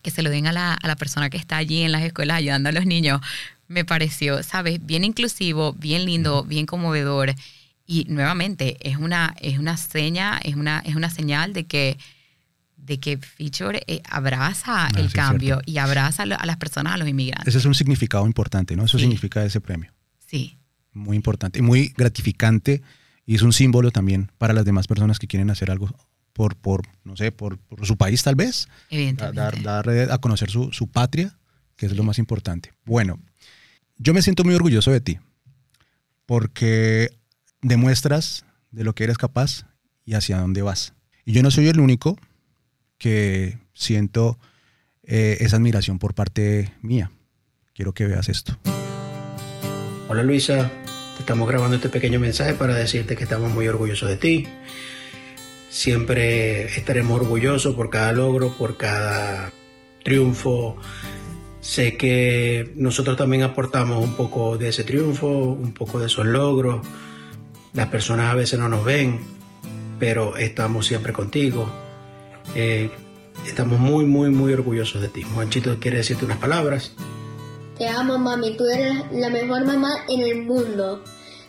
que 0.01 0.11
se 0.11 0.21
lo 0.21 0.29
den 0.29 0.47
a 0.47 0.51
la, 0.51 0.73
a 0.73 0.87
la 0.87 0.95
persona 0.95 1.29
que 1.29 1.37
está 1.37 1.57
allí 1.57 1.81
en 1.81 1.91
las 1.91 2.03
escuelas 2.03 2.37
ayudando 2.37 2.69
a 2.69 2.71
los 2.71 2.85
niños, 2.85 3.21
me 3.69 3.85
pareció, 3.85 4.43
¿sabes? 4.43 4.85
Bien 4.85 5.03
inclusivo, 5.03 5.73
bien 5.73 6.05
lindo, 6.05 6.43
bien 6.43 6.65
conmovedor. 6.65 7.33
Y 7.85 8.05
nuevamente, 8.09 8.77
es 8.81 8.97
una, 8.97 9.35
es 9.39 9.57
una 9.57 9.77
seña, 9.77 10.39
es 10.43 10.55
una, 10.55 10.79
es 10.79 10.95
una 10.95 11.09
señal 11.09 11.53
de 11.53 11.65
que, 11.65 11.97
de 12.77 12.99
que 12.99 13.17
Feature 13.17 13.83
eh, 13.87 14.01
abraza 14.09 14.87
ah, 14.87 14.89
el 14.97 15.11
cambio 15.11 15.61
y 15.65 15.77
abraza 15.77 16.23
a 16.23 16.45
las 16.45 16.57
personas, 16.57 16.93
a 16.93 16.97
los 16.97 17.07
inmigrantes. 17.07 17.47
Ese 17.47 17.59
es 17.59 17.65
un 17.65 17.75
significado 17.75 18.25
importante, 18.25 18.75
¿no? 18.75 18.85
Eso 18.85 18.97
significa 18.97 19.45
ese 19.45 19.61
premio. 19.61 19.91
Sí. 20.25 20.57
Muy 20.93 21.15
importante 21.15 21.59
y 21.59 21.61
muy 21.61 21.93
gratificante 21.95 22.81
y 23.25 23.35
es 23.35 23.43
un 23.43 23.53
símbolo 23.53 23.91
también 23.91 24.31
para 24.39 24.53
las 24.53 24.65
demás 24.65 24.87
personas 24.87 25.19
que 25.19 25.27
quieren 25.27 25.51
hacer 25.51 25.69
algo 25.69 25.89
por, 26.39 26.55
por 26.55 26.83
no 27.03 27.17
sé, 27.17 27.33
por, 27.33 27.59
su 27.83 27.97
país 27.97 28.23
tal 28.23 28.35
vez. 28.35 28.69
Dar, 29.33 29.61
dar, 29.61 29.89
a 30.09 30.17
conocer 30.19 30.49
su, 30.49 30.71
su, 30.71 30.87
patria, 30.87 31.37
que 31.75 31.85
es 31.85 31.97
lo 31.97 32.03
más 32.03 32.17
importante. 32.17 32.71
Bueno, 32.85 33.19
yo 33.97 34.13
me 34.13 34.21
siento 34.21 34.45
muy 34.45 34.55
orgulloso 34.55 34.89
de 34.89 35.01
ti, 35.01 35.19
porque 36.25 37.09
demuestras 37.61 38.45
de 38.71 38.85
lo 38.85 38.95
que 38.95 39.03
eres 39.03 39.17
capaz 39.17 39.65
y 40.05 40.13
hacia 40.13 40.39
dónde 40.39 40.61
vas. 40.61 40.93
Y 41.25 41.33
yo 41.33 41.43
no 41.43 41.51
soy 41.51 41.67
el 41.67 41.81
único 41.81 42.17
que 42.97 43.57
siento 43.73 44.39
eh, 45.03 45.39
esa 45.41 45.57
admiración 45.57 45.99
por 45.99 46.13
parte 46.13 46.73
mía. 46.81 47.11
Quiero 47.73 47.91
que 47.91 48.05
veas 48.05 48.29
esto. 48.29 48.57
Hola 50.07 50.23
Luisa, 50.23 50.71
te 51.17 51.19
estamos 51.19 51.49
grabando 51.49 51.75
este 51.75 51.89
pequeño 51.89 52.21
mensaje 52.21 52.53
para 52.53 52.75
decirte 52.75 53.17
que 53.17 53.23
estamos 53.23 53.51
muy 53.51 53.67
orgullosos 53.67 54.07
de 54.07 54.15
ti 54.15 54.47
Siempre 55.69 56.65
estaremos 56.65 57.21
orgullosos 57.21 57.75
por 57.75 57.89
cada 57.89 58.11
logro, 58.11 58.49
por 58.57 58.75
cada 58.75 59.51
triunfo. 60.03 60.77
Sé 61.61 61.95
que 61.95 62.71
nosotros 62.75 63.15
también 63.15 63.43
aportamos 63.43 64.03
un 64.03 64.15
poco 64.15 64.57
de 64.57 64.69
ese 64.69 64.83
triunfo, 64.83 65.27
un 65.27 65.73
poco 65.73 65.99
de 65.99 66.07
esos 66.07 66.25
logros. 66.25 66.85
Las 67.73 67.87
personas 67.87 68.31
a 68.31 68.35
veces 68.35 68.59
no 68.59 68.67
nos 68.67 68.83
ven, 68.83 69.19
pero 69.99 70.37
estamos 70.37 70.87
siempre 70.87 71.13
contigo. 71.13 71.69
Eh, 72.55 72.89
estamos 73.45 73.79
muy, 73.79 74.05
muy, 74.05 74.31
muy 74.31 74.53
orgullosos 74.53 75.01
de 75.01 75.09
ti. 75.09 75.21
Juanchito 75.21 75.79
quiere 75.79 75.97
decirte 75.97 76.25
unas 76.25 76.39
palabras. 76.39 76.93
Te 77.77 77.87
amo, 77.87 78.17
mami. 78.17 78.57
Tú 78.57 78.65
eres 78.65 79.03
la 79.11 79.29
mejor 79.29 79.65
mamá 79.65 80.03
en 80.09 80.21
el 80.21 80.43
mundo. 80.43 81.03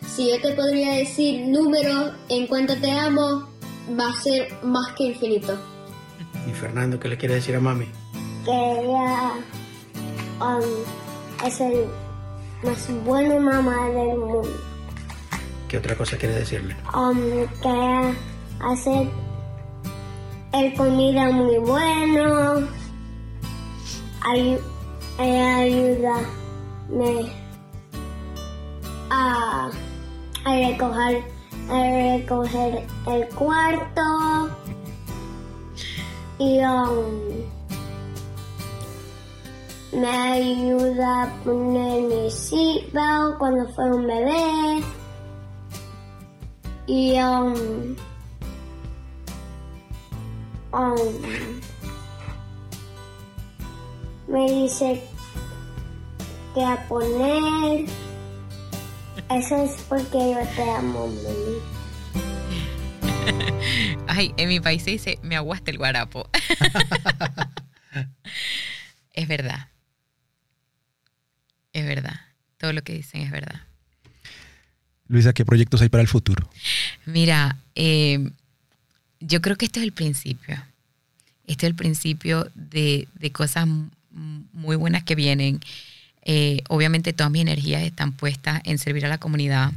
Si 0.07 0.29
yo 0.29 0.39
te 0.41 0.53
podría 0.53 0.93
decir 0.93 1.47
números 1.47 2.13
en 2.29 2.47
cuanto 2.47 2.75
te 2.77 2.91
amo, 2.91 3.50
va 3.99 4.09
a 4.09 4.21
ser 4.21 4.47
más 4.63 4.93
que 4.93 5.05
infinito. 5.05 5.57
¿Y 6.47 6.51
Fernando 6.53 6.99
qué 6.99 7.09
le 7.09 7.17
quiere 7.17 7.35
decir 7.35 7.55
a 7.55 7.59
mami? 7.59 7.87
Que 8.45 8.51
ella 8.51 9.33
um, 10.39 11.45
es 11.45 11.61
el 11.61 11.85
más 12.63 13.03
buena 13.05 13.39
mamá 13.39 13.89
del 13.89 14.17
mundo. 14.17 14.49
¿Qué 15.67 15.77
otra 15.77 15.95
cosa 15.95 16.17
quiere 16.17 16.35
decirle? 16.35 16.75
Um, 16.93 17.17
que 17.61 17.69
ella 17.69 18.13
hace 18.59 19.09
el 20.53 20.73
comida 20.73 21.31
muy 21.31 21.57
bueno. 21.59 22.67
ella 25.19 25.57
ayuda 25.57 26.15
a, 29.09 29.69
a 30.45 30.55
recoger 30.55 31.30
recoger 31.71 32.85
el 33.07 33.27
cuarto 33.29 34.01
y 36.37 36.59
um, 36.59 37.05
me 39.93 40.07
ayuda 40.07 41.23
a 41.23 41.43
poner 41.43 42.01
mi 42.01 42.29
seatbelt 42.29 43.37
cuando 43.37 43.67
fue 43.73 43.85
un 43.91 44.05
bebé 44.05 44.83
y 46.87 47.13
um, 47.19 47.95
um, 50.73 50.95
me 54.27 54.51
dice 54.51 55.01
que 56.53 56.65
a 56.65 56.87
poner 56.89 57.85
eso 59.37 59.63
es 59.63 59.81
porque 59.83 60.17
yo 60.17 60.41
te 60.55 60.71
amo, 60.71 61.07
mami. 61.07 61.81
Ay, 64.07 64.33
en 64.37 64.49
mi 64.49 64.59
país 64.59 64.83
se 64.83 64.91
dice, 64.91 65.19
me 65.21 65.35
aguaste 65.35 65.71
el 65.71 65.77
guarapo. 65.77 66.29
es 69.13 69.27
verdad. 69.27 69.67
Es 71.73 71.85
verdad. 71.85 72.19
Todo 72.57 72.73
lo 72.73 72.83
que 72.83 72.93
dicen 72.93 73.21
es 73.21 73.31
verdad. 73.31 73.61
Luisa, 75.07 75.33
¿qué 75.33 75.45
proyectos 75.45 75.81
hay 75.81 75.89
para 75.89 76.01
el 76.01 76.07
futuro? 76.07 76.49
Mira, 77.05 77.57
eh, 77.75 78.31
yo 79.19 79.41
creo 79.41 79.57
que 79.57 79.65
este 79.65 79.79
es 79.79 79.85
el 79.85 79.93
principio. 79.93 80.55
Este 81.45 81.65
es 81.65 81.69
el 81.69 81.75
principio 81.75 82.49
de, 82.55 83.07
de 83.15 83.31
cosas 83.31 83.67
muy 84.09 84.75
buenas 84.75 85.03
que 85.03 85.15
vienen. 85.15 85.59
Eh, 86.23 86.61
obviamente 86.69 87.13
todas 87.13 87.31
mis 87.31 87.41
energías 87.41 87.81
están 87.81 88.11
puestas 88.11 88.61
en 88.65 88.77
servir 88.77 89.05
a 89.05 89.09
la 89.09 89.17
comunidad, 89.17 89.71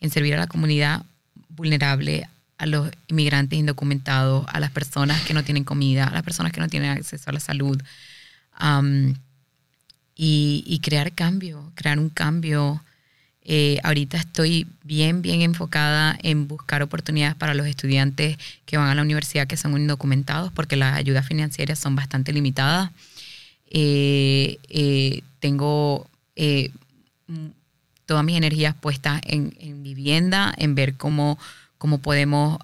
en 0.00 0.10
servir 0.10 0.34
a 0.34 0.38
la 0.38 0.46
comunidad 0.46 1.02
vulnerable, 1.48 2.28
a 2.58 2.66
los 2.66 2.90
inmigrantes 3.06 3.58
indocumentados, 3.58 4.46
a 4.48 4.60
las 4.60 4.70
personas 4.70 5.22
que 5.22 5.34
no 5.34 5.44
tienen 5.44 5.64
comida, 5.64 6.06
a 6.06 6.12
las 6.12 6.22
personas 6.22 6.52
que 6.52 6.60
no 6.60 6.68
tienen 6.68 6.90
acceso 6.90 7.30
a 7.30 7.32
la 7.32 7.40
salud. 7.40 7.80
y, 10.16 10.80
crear 10.82 11.12
cambio, 11.12 11.72
crear 11.74 11.98
un 11.98 12.10
cambio. 12.10 12.82
Eh, 13.42 13.78
ahorita 13.82 14.18
estoy 14.18 14.66
bien, 14.82 15.22
bien 15.22 15.40
enfocada 15.42 16.18
en 16.22 16.48
buscar 16.48 16.82
oportunidades 16.82 17.36
para 17.36 17.54
los 17.54 17.66
estudiantes 17.66 18.36
que 18.66 18.76
van 18.76 18.88
a 18.90 18.94
la 18.94 19.02
universidad 19.02 19.46
que 19.46 19.56
son 19.56 19.76
indocumentados, 19.76 20.52
porque 20.52 20.76
las 20.76 20.96
ayudas 20.96 21.26
financieras 21.26 21.78
son 21.78 21.96
bastante 21.96 22.32
limitadas. 22.32 22.90
Eh, 23.70 24.58
eh, 24.68 25.22
tengo 25.40 26.08
eh, 26.36 26.70
todas 28.06 28.24
mis 28.24 28.36
energías 28.36 28.74
puestas 28.74 29.20
en, 29.24 29.82
vivienda, 29.82 30.54
en 30.56 30.74
ver 30.74 30.94
cómo, 30.94 31.38
cómo 31.76 31.98
podemos 31.98 32.58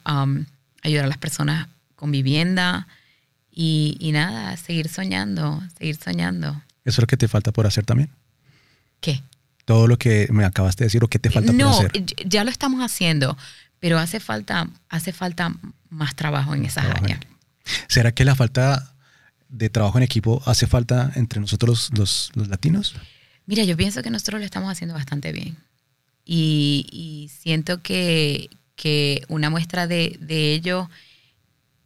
ayudar 0.83 1.05
a 1.05 1.09
las 1.09 1.19
personas 1.19 1.69
con 1.97 2.11
vivienda 2.11 2.87
y, 3.51 4.11
nada, 4.13 4.57
seguir 4.57 4.89
soñando, 4.89 5.63
seguir 5.79 5.97
soñando. 5.97 6.63
¿Eso 6.85 7.01
es 7.01 7.03
lo 7.03 7.07
que 7.07 7.17
te 7.17 7.29
falta 7.29 7.53
por 7.53 7.67
hacer 7.67 7.85
también? 7.85 8.11
¿Qué? 9.01 9.23
Todo 9.65 9.87
lo 9.87 9.97
que 9.99 10.29
me 10.31 10.45
acabas 10.45 10.77
de 10.77 10.87
decir 10.87 11.05
o 11.05 11.09
qué 11.09 11.19
te 11.19 11.31
falta 11.31 11.53
por 11.53 11.63
hacer. 11.63 11.93
No, 11.93 12.07
ya 12.27 12.45
lo 12.45 12.51
estamos 12.51 12.81
haciendo, 12.81 13.37
pero 13.81 13.99
hace 13.99 14.21
falta, 14.21 14.69
hace 14.89 15.13
falta 15.13 15.55
más 15.89 16.15
trabajo 16.17 16.55
en 16.55 16.65
esas 16.65 16.87
áreas. 16.87 17.21
¿Será 17.89 18.13
que 18.13 18.25
la 18.25 18.35
falta 18.35 18.94
de 19.49 19.71
trabajo 19.71 19.99
en 19.99 20.05
equipo 20.05 20.43
hace 20.47 20.67
falta 20.67 21.13
entre 21.15 21.41
nosotros 21.41 21.91
los, 21.97 22.31
latinos? 22.35 22.95
Mira, 23.47 23.65
yo 23.65 23.77
pienso 23.77 24.03
que 24.03 24.11
nosotros 24.11 24.41
lo 24.41 24.45
estamos 24.45 24.71
haciendo 24.71 24.95
bastante 24.95 25.33
bien. 25.33 25.57
Y, 26.25 27.31
siento 27.39 27.83
que, 27.83 28.51
una 29.29 29.51
muestra 29.51 29.87
de, 29.87 30.19
ello 30.29 30.89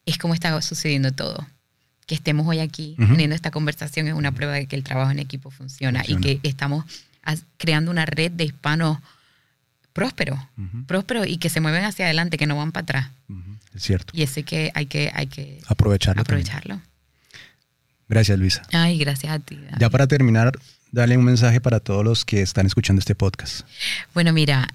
es 0.07 0.19
cómo 0.19 0.35
está 0.35 0.61
sucediendo 0.63 1.13
todo. 1.13 1.47
Que 2.07 2.15
estemos 2.15 2.47
hoy 2.47 2.61
aquí 2.61 2.95
teniendo 2.97 3.37
esta 3.37 3.51
conversación 3.51 4.09
es 4.09 4.15
una 4.15 4.33
prueba 4.33 4.55
de 4.55 4.67
que 4.67 4.77
el 4.77 4.83
trabajo 4.83 5.11
en 5.11 5.19
equipo 5.19 5.51
funciona, 5.51 6.03
y 6.07 6.17
que 6.17 6.41
estamos 6.43 6.85
creando 7.59 7.91
una 7.91 8.07
red 8.07 8.33
de 8.33 8.45
hispanos 8.45 8.99
prósperos, 9.93 10.39
prósperos 10.87 11.27
y 11.27 11.39
que 11.39 11.49
se 11.49 11.61
mueven 11.61 11.85
hacia 11.85 12.05
adelante, 12.05 12.39
que 12.39 12.47
no 12.47 12.57
van 12.57 12.71
para 12.71 12.85
atrás. 12.85 13.11
Es 13.75 13.83
cierto. 13.83 14.13
Y 14.17 14.23
ese 14.23 14.45
que 14.45 14.71
hay 14.75 14.87
que, 14.87 15.11
hay 15.13 15.27
que 15.27 15.61
aprovecharlo. 15.67 16.23
aprovecharlo. 16.23 16.81
Gracias, 18.09 18.39
Luisa. 18.39 18.63
Ay, 18.73 18.99
gracias 18.99 19.33
a 19.33 19.39
ti. 19.39 19.59
Ya 19.79 19.91
para 19.91 20.07
terminar, 20.07 20.53
dale 20.93 21.17
un 21.17 21.25
mensaje 21.25 21.61
para 21.61 21.81
todos 21.81 22.05
los 22.05 22.25
que 22.25 22.41
están 22.41 22.67
escuchando 22.67 23.01
este 23.01 23.15
podcast. 23.15 23.67
Bueno, 24.15 24.33
mira, 24.33 24.69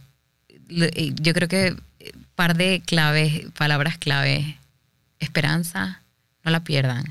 eh, 0.70 1.14
yo 1.20 1.34
creo 1.34 1.48
que 1.48 1.76
par 2.36 2.56
de 2.58 2.82
claves, 2.86 3.48
palabras 3.58 3.98
clave. 3.98 4.58
Esperanza, 5.20 6.02
no 6.44 6.52
la 6.52 6.64
pierdan. 6.64 7.06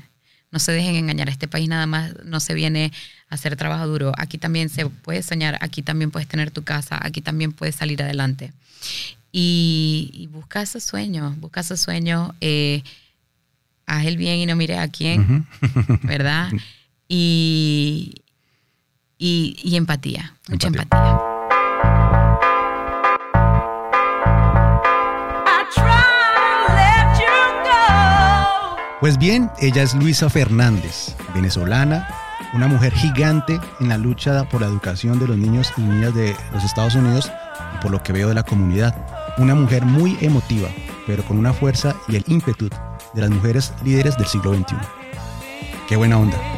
No 0.51 0.59
se 0.59 0.71
dejen 0.71 0.95
engañar. 0.95 1.29
Este 1.29 1.47
país 1.47 1.67
nada 1.67 1.87
más 1.87 2.13
no 2.25 2.39
se 2.39 2.53
viene 2.53 2.91
hacer 3.29 3.55
trabajo 3.55 3.87
duro. 3.87 4.11
Aquí 4.17 4.37
también 4.37 4.69
se 4.69 4.85
puede 4.85 5.23
soñar, 5.23 5.57
aquí 5.61 5.81
también 5.81 6.11
puedes 6.11 6.27
tener 6.27 6.51
tu 6.51 6.63
casa, 6.63 6.99
aquí 7.01 7.21
también 7.21 7.51
puedes 7.51 7.75
salir 7.75 8.01
adelante. 8.03 8.53
Y, 9.31 10.29
busca 10.31 10.61
esos 10.61 10.83
sueños, 10.83 11.39
busca 11.39 11.61
esos 11.61 11.79
sueños, 11.79 12.31
eh, 12.39 12.83
haz 13.85 14.05
el 14.05 14.17
bien 14.17 14.37
y 14.37 14.45
no 14.45 14.55
mires 14.55 14.79
a 14.79 14.87
quién, 14.87 15.47
¿verdad? 16.03 16.49
Y, 17.07 18.23
y, 19.17 19.75
empatía, 19.75 20.35
mucha 20.49 20.67
empatía. 20.67 21.19
Pues 28.99 29.17
bien, 29.17 29.51
ella 29.59 29.83
es 29.83 29.93
Luisa 29.95 30.29
Fernández, 30.29 31.13
venezolana, 31.35 32.07
una 32.53 32.67
mujer 32.67 32.93
gigante 32.93 33.59
en 33.81 33.89
la 33.89 33.97
lucha 33.97 34.47
por 34.47 34.61
la 34.61 34.67
educación 34.67 35.19
de 35.19 35.27
los 35.27 35.37
niños 35.37 35.73
y 35.75 35.81
niñas 35.81 36.15
de 36.15 36.33
los 36.53 36.63
Estados 36.63 36.95
Unidos 36.95 37.29
y 37.75 37.81
por 37.81 37.91
lo 37.91 38.01
que 38.01 38.13
veo 38.13 38.29
de 38.29 38.35
la 38.35 38.43
comunidad. 38.43 38.95
Una 39.37 39.55
mujer 39.55 39.83
muy 39.83 40.17
emotiva, 40.21 40.69
pero 41.05 41.21
con 41.25 41.37
una 41.37 41.51
fuerza 41.51 41.95
y 42.07 42.15
el 42.15 42.23
ímpetu 42.27 42.69
de 43.13 43.21
las 43.21 43.29
mujeres 43.29 43.73
líderes 43.83 44.17
del 44.17 44.27
siglo 44.27 44.53
XXI. 44.53 44.75
Qué 45.87 45.95
buena 45.95 46.17
onda. 46.17 46.52